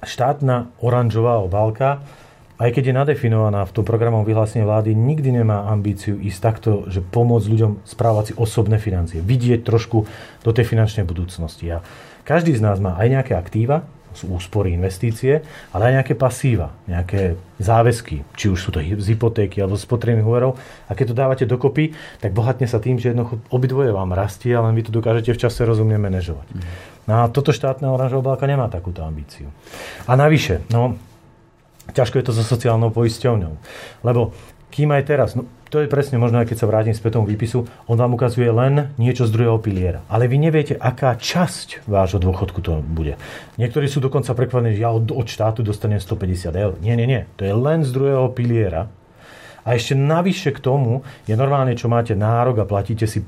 štátna 0.00 0.72
oranžová 0.80 1.36
obálka, 1.44 2.00
aj 2.60 2.76
keď 2.76 2.92
je 2.92 2.98
nadefinovaná 3.00 3.64
v 3.64 3.72
tom 3.72 3.88
programom 3.88 4.20
vyhlásenia 4.28 4.68
vlády, 4.68 4.92
nikdy 4.92 5.40
nemá 5.40 5.72
ambíciu 5.72 6.20
ísť 6.20 6.40
takto, 6.44 6.70
že 6.92 7.00
pomôcť 7.00 7.46
ľuďom 7.48 7.72
správať 7.88 8.24
si 8.30 8.34
osobné 8.36 8.76
financie, 8.76 9.24
vidieť 9.24 9.64
trošku 9.64 10.04
do 10.44 10.50
tej 10.52 10.68
finančnej 10.68 11.08
budúcnosti. 11.08 11.72
A 11.72 11.80
každý 12.28 12.52
z 12.52 12.60
nás 12.60 12.76
má 12.76 13.00
aj 13.00 13.08
nejaké 13.08 13.32
aktíva, 13.32 13.88
sú 14.10 14.34
úspory, 14.34 14.74
investície, 14.74 15.40
ale 15.70 15.82
aj 15.90 16.02
nejaké 16.02 16.14
pasíva, 16.18 16.74
nejaké 16.90 17.38
záväzky, 17.62 18.26
či 18.34 18.50
už 18.50 18.58
sú 18.58 18.70
to 18.74 18.82
z 18.82 19.06
hypotéky 19.14 19.62
alebo 19.62 19.78
z 19.78 19.86
potrebných 19.86 20.26
úverov. 20.26 20.58
A 20.90 20.98
keď 20.98 21.14
to 21.14 21.14
dávate 21.14 21.44
dokopy, 21.46 21.94
tak 22.18 22.34
bohatne 22.34 22.66
sa 22.66 22.82
tým, 22.82 22.98
že 22.98 23.14
jednoducho 23.14 23.38
obidvoje 23.54 23.94
vám 23.94 24.10
rastie, 24.10 24.50
ale 24.50 24.74
vy 24.74 24.82
to 24.82 24.92
dokážete 24.92 25.30
v 25.30 25.40
čase 25.46 25.62
rozumne 25.62 25.94
manažovať. 25.96 26.46
Mm. 26.50 26.62
No 27.06 27.12
a 27.22 27.30
toto 27.30 27.54
štátne 27.54 27.86
oranžová 27.86 28.34
banka 28.34 28.50
nemá 28.50 28.66
takúto 28.66 29.06
ambíciu. 29.06 29.46
A 30.10 30.18
navyše, 30.18 30.66
no, 30.74 30.98
ťažko 31.90 32.20
je 32.20 32.24
to 32.28 32.32
so 32.36 32.44
sociálnou 32.44 32.92
poisťovňou. 32.92 33.52
Lebo 34.04 34.36
kým 34.70 34.94
aj 34.94 35.02
teraz, 35.02 35.34
no, 35.34 35.50
to 35.70 35.82
je 35.82 35.90
presne 35.90 36.18
možno, 36.18 36.42
aj 36.42 36.50
keď 36.50 36.56
sa 36.62 36.70
vrátim 36.70 36.94
späť 36.94 37.18
tomu 37.18 37.30
výpisu, 37.30 37.66
on 37.86 37.98
vám 37.98 38.14
ukazuje 38.14 38.46
len 38.50 38.94
niečo 38.98 39.26
z 39.26 39.34
druhého 39.34 39.58
piliera. 39.58 40.02
Ale 40.06 40.30
vy 40.30 40.38
neviete, 40.38 40.78
aká 40.78 41.18
časť 41.18 41.86
vášho 41.90 42.22
dôchodku 42.22 42.62
to 42.62 42.82
bude. 42.82 43.18
Niektorí 43.58 43.86
sú 43.90 43.98
dokonca 44.02 44.34
prekvapení, 44.34 44.78
že 44.78 44.82
ja 44.86 44.90
od, 44.94 45.10
od 45.10 45.26
štátu 45.26 45.66
dostanem 45.66 45.98
150 45.98 46.54
eur. 46.54 46.74
Nie, 46.82 46.94
nie, 46.94 47.06
nie. 47.06 47.22
To 47.38 47.42
je 47.46 47.54
len 47.54 47.82
z 47.82 47.90
druhého 47.90 48.30
piliera 48.30 48.90
a 49.64 49.76
ešte 49.76 49.94
navyše 49.96 50.50
k 50.56 50.60
tomu 50.60 51.04
je 51.28 51.34
normálne, 51.36 51.76
čo 51.76 51.90
máte 51.90 52.16
nárok 52.16 52.64
a 52.64 52.68
platíte 52.68 53.04
si 53.04 53.20
e, 53.20 53.26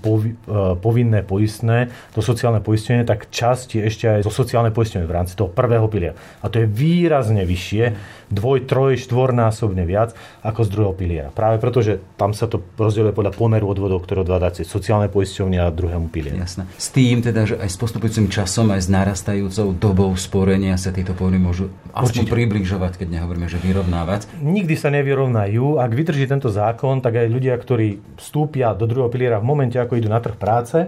povinné 0.78 1.20
poistné, 1.24 1.92
to 2.16 2.24
sociálne 2.24 2.64
poistenie, 2.64 3.04
tak 3.04 3.28
časť 3.28 3.78
je 3.78 3.82
ešte 3.84 4.04
aj 4.08 4.20
zo 4.24 4.32
sociálne 4.32 4.72
poistenie 4.72 5.04
v 5.04 5.16
rámci 5.16 5.36
toho 5.36 5.52
prvého 5.52 5.86
pilia. 5.86 6.16
A 6.40 6.48
to 6.48 6.62
je 6.62 6.66
výrazne 6.66 7.44
vyššie, 7.44 7.84
dvoj, 8.32 8.64
troj, 8.64 8.96
štvornásobne 8.96 9.84
viac 9.84 10.16
ako 10.40 10.60
z 10.64 10.68
druhého 10.72 10.94
piliera. 10.96 11.28
Práve 11.28 11.60
preto, 11.60 11.84
že 11.84 12.00
tam 12.16 12.32
sa 12.32 12.48
to 12.48 12.64
rozdeľuje 12.80 13.12
podľa 13.12 13.32
pomeru 13.36 13.68
odvodov, 13.68 14.08
ktoré 14.08 14.24
odvádzate 14.24 14.64
sociálne 14.64 15.12
poisťovne 15.12 15.60
a 15.60 15.68
druhému 15.68 16.08
pilieru. 16.08 16.40
Jasné. 16.40 16.64
S 16.80 16.88
tým 16.88 17.20
teda, 17.20 17.44
že 17.44 17.60
aj 17.60 17.68
s 17.68 17.76
postupujúcim 17.76 18.32
časom, 18.32 18.72
aj 18.72 18.80
s 18.80 18.88
narastajúcou 18.88 19.76
dobou 19.76 20.10
sporenia 20.16 20.80
sa 20.80 20.90
tieto 20.90 21.12
pojmy 21.12 21.36
môžu 21.36 21.68
aspoň 21.92 22.24
približovať, 22.24 23.04
keď 23.04 23.20
nehovoríme, 23.20 23.46
že 23.52 23.60
vyrovnávať. 23.60 24.40
Nikdy 24.40 24.74
sa 24.80 24.88
nevyrovnajú. 24.88 25.76
Ak 25.76 25.92
vydrží 25.92 26.21
tento 26.26 26.48
zákon, 26.50 27.00
tak 27.00 27.22
aj 27.22 27.32
ľudia, 27.32 27.54
ktorí 27.56 28.18
vstúpia 28.18 28.74
do 28.74 28.84
druhého 28.84 29.10
piliera 29.12 29.38
v 29.42 29.48
momente, 29.48 29.78
ako 29.78 29.98
idú 29.98 30.08
na 30.10 30.22
trh 30.22 30.36
práce 30.36 30.78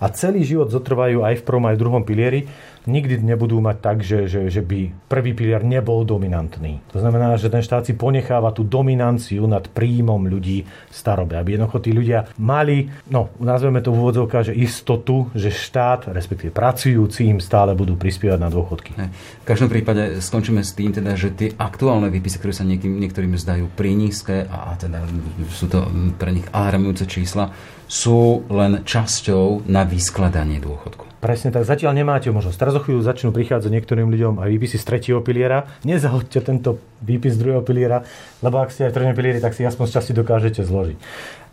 a 0.00 0.06
celý 0.12 0.42
život 0.42 0.68
zotrvajú 0.68 1.22
aj 1.22 1.40
v 1.40 1.44
prvom, 1.44 1.64
aj 1.66 1.76
v 1.76 1.82
druhom 1.82 2.02
pilieri, 2.04 2.40
nikdy 2.86 3.20
nebudú 3.20 3.58
mať 3.58 3.76
tak, 3.82 3.98
že, 4.06 4.30
že, 4.30 4.46
že 4.48 4.62
by 4.62 5.10
prvý 5.10 5.34
pilier 5.34 5.62
nebol 5.66 6.06
dominantný. 6.06 6.80
To 6.94 7.02
znamená, 7.02 7.34
že 7.36 7.50
ten 7.50 7.60
štát 7.60 7.86
si 7.86 7.98
ponecháva 7.98 8.54
tú 8.54 8.62
dominanciu 8.62 9.44
nad 9.50 9.66
príjmom 9.66 10.22
ľudí 10.30 10.64
starobe, 10.88 11.34
aby 11.36 11.58
jednoducho 11.58 11.82
tí 11.82 11.90
ľudia 11.90 12.30
mali, 12.38 12.86
no 13.10 13.34
nazveme 13.42 13.82
to 13.82 13.90
v 13.90 14.00
úvodzovkách, 14.00 14.54
že 14.54 14.54
istotu, 14.54 15.28
že 15.34 15.50
štát, 15.50 16.14
respektíve 16.14 16.54
pracujúci 16.54 17.26
im 17.26 17.42
stále 17.42 17.74
budú 17.74 17.98
prispievať 17.98 18.38
na 18.40 18.48
dôchodky. 18.48 18.94
V 19.42 19.46
každom 19.46 19.68
prípade 19.68 20.22
skončíme 20.22 20.62
s 20.62 20.72
tým, 20.72 20.94
teda, 20.94 21.18
že 21.18 21.34
tie 21.34 21.50
aktuálne 21.58 22.08
výpisy, 22.08 22.38
ktoré 22.38 22.54
sa 22.54 22.64
niekým, 22.64 22.96
niektorým 23.02 23.34
zdajú 23.34 23.66
prínízke 23.74 24.46
a 24.46 24.78
teda 24.78 25.02
sú 25.50 25.66
to 25.66 25.84
pre 26.16 26.30
nich 26.30 26.46
alarmujúce 26.54 27.04
čísla, 27.10 27.50
sú 27.86 28.46
len 28.50 28.82
časťou 28.82 29.66
na 29.70 29.86
vyskladanie 29.86 30.58
dôchodku. 30.58 31.15
Presne 31.16 31.48
tak, 31.48 31.64
zatiaľ 31.64 31.96
nemáte 31.96 32.28
možnosť. 32.28 32.60
Teraz 32.60 32.76
o 32.76 32.84
chvíľu 32.84 33.00
začnú 33.00 33.32
prichádzať 33.32 33.72
niektorým 33.72 34.12
ľuďom 34.12 34.36
aj 34.36 34.48
výpisy 34.52 34.76
z 34.76 34.84
tretieho 34.84 35.20
piliera. 35.24 35.64
Nezahoďte 35.80 36.44
tento 36.44 36.76
výpis 37.00 37.34
z 37.34 37.40
druhého 37.40 37.64
piliera, 37.64 38.04
lebo 38.44 38.60
ak 38.60 38.68
ste 38.68 38.86
aj 38.86 38.92
v 38.92 38.96
treťom 39.00 39.16
pilieri, 39.16 39.40
tak 39.40 39.56
si 39.56 39.64
aspoň 39.64 39.84
z 39.88 39.94
časti 39.96 40.12
dokážete 40.12 40.60
zložiť. 40.60 40.98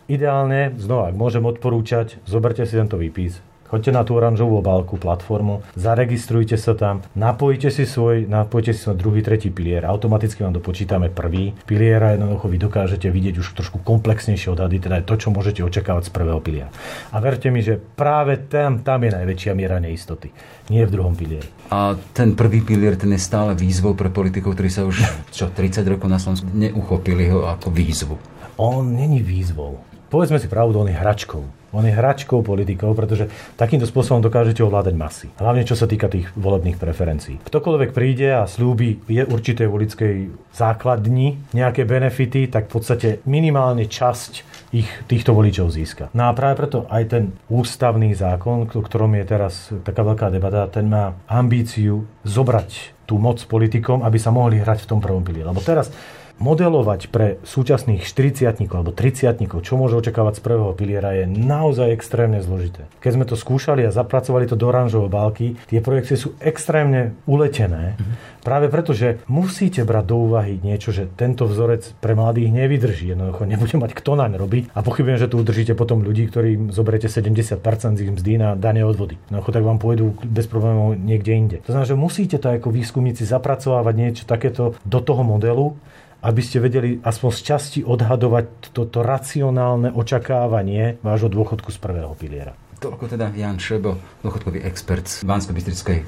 Ideálne, 0.04 0.76
znova, 0.76 1.08
ak 1.08 1.16
môžem 1.16 1.40
odporúčať, 1.48 2.20
zoberte 2.28 2.60
si 2.68 2.76
tento 2.76 3.00
výpis, 3.00 3.40
Choďte 3.74 3.90
na 3.90 4.06
tú 4.06 4.14
oranžovú 4.14 4.62
obálku 4.62 4.94
platformu, 5.02 5.66
zaregistrujte 5.74 6.54
sa 6.54 6.78
tam, 6.78 7.02
napojite 7.18 7.74
si 7.74 7.90
svoj, 7.90 8.22
napojite 8.30 8.70
si 8.70 8.86
svoj 8.86 8.94
druhý, 8.94 9.18
tretí 9.18 9.50
pilier, 9.50 9.82
automaticky 9.82 10.46
vám 10.46 10.54
dopočítame 10.54 11.10
prvý 11.10 11.50
pilier 11.66 11.98
a 11.98 12.14
jednoducho 12.14 12.46
vy 12.54 12.62
dokážete 12.62 13.10
vidieť 13.10 13.42
už 13.42 13.58
trošku 13.58 13.82
komplexnejšie 13.82 14.54
odhady, 14.54 14.78
teda 14.78 15.02
to, 15.02 15.18
čo 15.18 15.34
môžete 15.34 15.66
očakávať 15.66 16.06
z 16.06 16.14
prvého 16.14 16.38
piliera. 16.38 16.70
A 17.10 17.18
verte 17.18 17.50
mi, 17.50 17.66
že 17.66 17.74
práve 17.74 18.46
tam, 18.46 18.86
tam 18.86 19.02
je 19.02 19.10
najväčšia 19.10 19.58
miera 19.58 19.82
neistoty, 19.82 20.30
nie 20.70 20.86
v 20.86 20.94
druhom 20.94 21.18
pilieri. 21.18 21.50
A 21.74 21.98
ten 22.14 22.38
prvý 22.38 22.62
pilier, 22.62 22.94
ten 22.94 23.10
je 23.10 23.18
stále 23.18 23.58
výzvou 23.58 23.98
pre 23.98 24.06
politikov, 24.06 24.54
ktorí 24.54 24.70
sa 24.70 24.86
už 24.86 25.02
čo, 25.34 25.50
30 25.50 25.82
rokov 25.90 26.06
na 26.06 26.22
Slovensku 26.22 26.46
neuchopili 26.54 27.26
ho 27.26 27.50
ako 27.50 27.74
výzvu. 27.74 28.14
On 28.54 28.86
není 28.86 29.18
výzvou. 29.18 29.93
Povedzme 30.14 30.38
si 30.38 30.46
pravdu, 30.46 30.78
on 30.78 30.86
je 30.86 30.94
hračkou. 30.94 31.42
On 31.74 31.82
je 31.82 31.90
hračkou 31.90 32.46
politikov, 32.46 32.94
pretože 32.94 33.26
takýmto 33.58 33.82
spôsobom 33.82 34.22
dokážete 34.22 34.62
ovládať 34.62 34.94
masy. 34.94 35.26
Hlavne 35.42 35.66
čo 35.66 35.74
sa 35.74 35.90
týka 35.90 36.06
tých 36.06 36.30
volebných 36.38 36.78
preferencií. 36.78 37.42
Ktokoľvek 37.42 37.90
príde 37.90 38.30
a 38.30 38.46
slúbi 38.46 39.02
je 39.10 39.26
určitej 39.26 39.66
volickej 39.66 40.14
základni 40.54 41.42
nejaké 41.50 41.82
benefity, 41.82 42.46
tak 42.46 42.70
v 42.70 42.78
podstate 42.78 43.08
minimálne 43.26 43.90
časť 43.90 44.32
ich 44.70 44.86
týchto 45.10 45.34
voličov 45.34 45.74
získa. 45.74 46.14
No 46.14 46.30
a 46.30 46.36
práve 46.38 46.62
preto 46.62 46.86
aj 46.94 47.10
ten 47.10 47.34
ústavný 47.50 48.14
zákon, 48.14 48.70
o 48.70 48.82
ktorom 48.86 49.18
je 49.18 49.24
teraz 49.26 49.74
taká 49.82 50.06
veľká 50.06 50.30
debata, 50.30 50.70
ten 50.70 50.86
má 50.86 51.18
ambíciu 51.26 52.06
zobrať 52.22 52.94
tú 53.02 53.18
moc 53.18 53.42
politikom, 53.50 54.06
aby 54.06 54.22
sa 54.22 54.30
mohli 54.30 54.62
hrať 54.62 54.86
v 54.86 54.90
tom 54.94 55.02
prvom 55.02 55.26
pilieri. 55.26 55.50
Lebo 55.50 55.58
teraz 55.58 55.90
modelovať 56.38 57.10
pre 57.10 57.40
súčasných 57.42 58.04
40 58.06 58.66
alebo 58.70 58.90
30 58.94 59.40
čo 59.64 59.74
môže 59.80 59.98
očakávať 59.98 60.38
z 60.38 60.44
prvého 60.44 60.72
piliera, 60.76 61.16
je 61.16 61.24
naozaj 61.26 61.94
extrémne 61.94 62.42
zložité. 62.42 62.86
Keď 63.00 63.10
sme 63.16 63.24
to 63.24 63.38
skúšali 63.38 63.86
a 63.86 63.94
zapracovali 63.94 64.44
to 64.44 64.58
do 64.58 64.68
oranžovej 64.68 65.10
bálky, 65.10 65.46
tie 65.70 65.80
projekcie 65.80 66.20
sú 66.20 66.36
extrémne 66.42 67.16
uletené, 67.24 67.96
mm-hmm. 67.96 68.42
práve 68.44 68.66
preto, 68.68 68.92
že 68.92 69.22
musíte 69.30 69.86
brať 69.86 70.04
do 70.04 70.16
úvahy 70.28 70.60
niečo, 70.60 70.92
že 70.92 71.08
tento 71.08 71.48
vzorec 71.48 71.96
pre 72.02 72.12
mladých 72.18 72.50
nevydrží, 72.52 73.14
jednoducho 73.14 73.48
nebude 73.48 73.76
mať 73.80 73.90
kto 73.96 74.12
naň 74.18 74.36
robiť 74.36 74.64
a 74.74 74.78
pochybujem, 74.84 75.18
že 75.18 75.30
tu 75.30 75.40
udržíte 75.40 75.72
potom 75.78 76.04
ľudí, 76.04 76.28
ktorým 76.28 76.74
zoberete 76.74 77.08
70% 77.08 77.58
z 77.96 78.00
ich 78.04 78.12
mzdy 78.12 78.32
na 78.36 78.50
dane 78.58 78.82
odvody. 78.84 79.16
No 79.30 79.40
tak 79.40 79.62
vám 79.62 79.78
pôjdu 79.78 80.18
bez 80.26 80.50
problémov 80.50 80.98
niekde 80.98 81.32
inde. 81.32 81.56
To 81.62 81.70
znamená, 81.70 81.86
že 81.86 81.94
musíte 81.94 82.36
to 82.42 82.50
ako 82.50 82.74
výskumníci 82.74 83.22
zapracovávať 83.22 83.94
niečo 83.94 84.24
takéto 84.26 84.74
do 84.82 84.98
toho 84.98 85.22
modelu, 85.22 85.78
aby 86.24 86.40
ste 86.40 86.56
vedeli 86.64 86.96
aspoň 87.04 87.30
z 87.36 87.40
časti 87.44 87.80
odhadovať 87.84 88.72
toto 88.72 89.04
racionálne 89.04 89.92
očakávanie 89.92 90.96
vášho 91.04 91.28
dôchodku 91.28 91.68
z 91.68 91.78
prvého 91.78 92.16
piliera. 92.16 92.56
Toľko 92.80 93.16
teda 93.16 93.32
Jan 93.36 93.60
Šebo, 93.60 93.96
dôchodkový 94.24 94.64
expert 94.64 95.04
z 95.08 95.24
bansko 95.24 95.52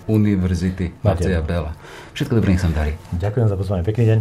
univerzity 0.08 0.92
Marcia 1.04 1.40
Bela. 1.44 1.72
Všetko 2.16 2.40
dobré, 2.40 2.56
nech 2.56 2.64
sa 2.64 2.72
darí. 2.72 2.92
Ďakujem 3.16 3.46
za 3.48 3.56
pozvanie, 3.56 3.84
pekný 3.84 4.04
deň. 4.12 4.18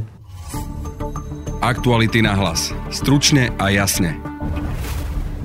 Aktuality 1.63 2.21
na 2.21 2.37
hlas. 2.37 2.75
Stručne 2.93 3.49
a 3.57 3.73
jasne. 3.73 4.34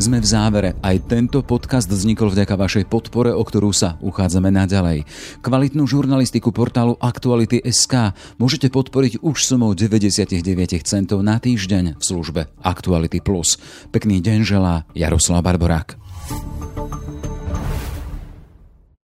Sme 0.01 0.17
v 0.17 0.25
závere. 0.25 0.71
Aj 0.81 0.97
tento 0.97 1.45
podcast 1.45 1.85
vznikol 1.85 2.33
vďaka 2.33 2.57
vašej 2.57 2.89
podpore, 2.89 3.37
o 3.37 3.45
ktorú 3.45 3.69
sa 3.69 4.01
uchádzame 4.01 4.49
naďalej. 4.49 5.05
Kvalitnú 5.45 5.85
žurnalistiku 5.85 6.57
portálu 6.57 6.97
Aktuality.sk 6.97 8.17
môžete 8.41 8.73
podporiť 8.73 9.21
už 9.21 9.45
sumou 9.45 9.77
99 9.77 10.41
centov 10.89 11.21
na 11.21 11.37
týždeň 11.37 12.01
v 12.01 12.03
službe 12.03 12.49
Aktuality. 12.65 13.21
Pekný 13.93 14.25
deň 14.25 14.39
želá 14.41 14.89
Jaroslav 14.97 15.45
Barborák. 15.45 16.00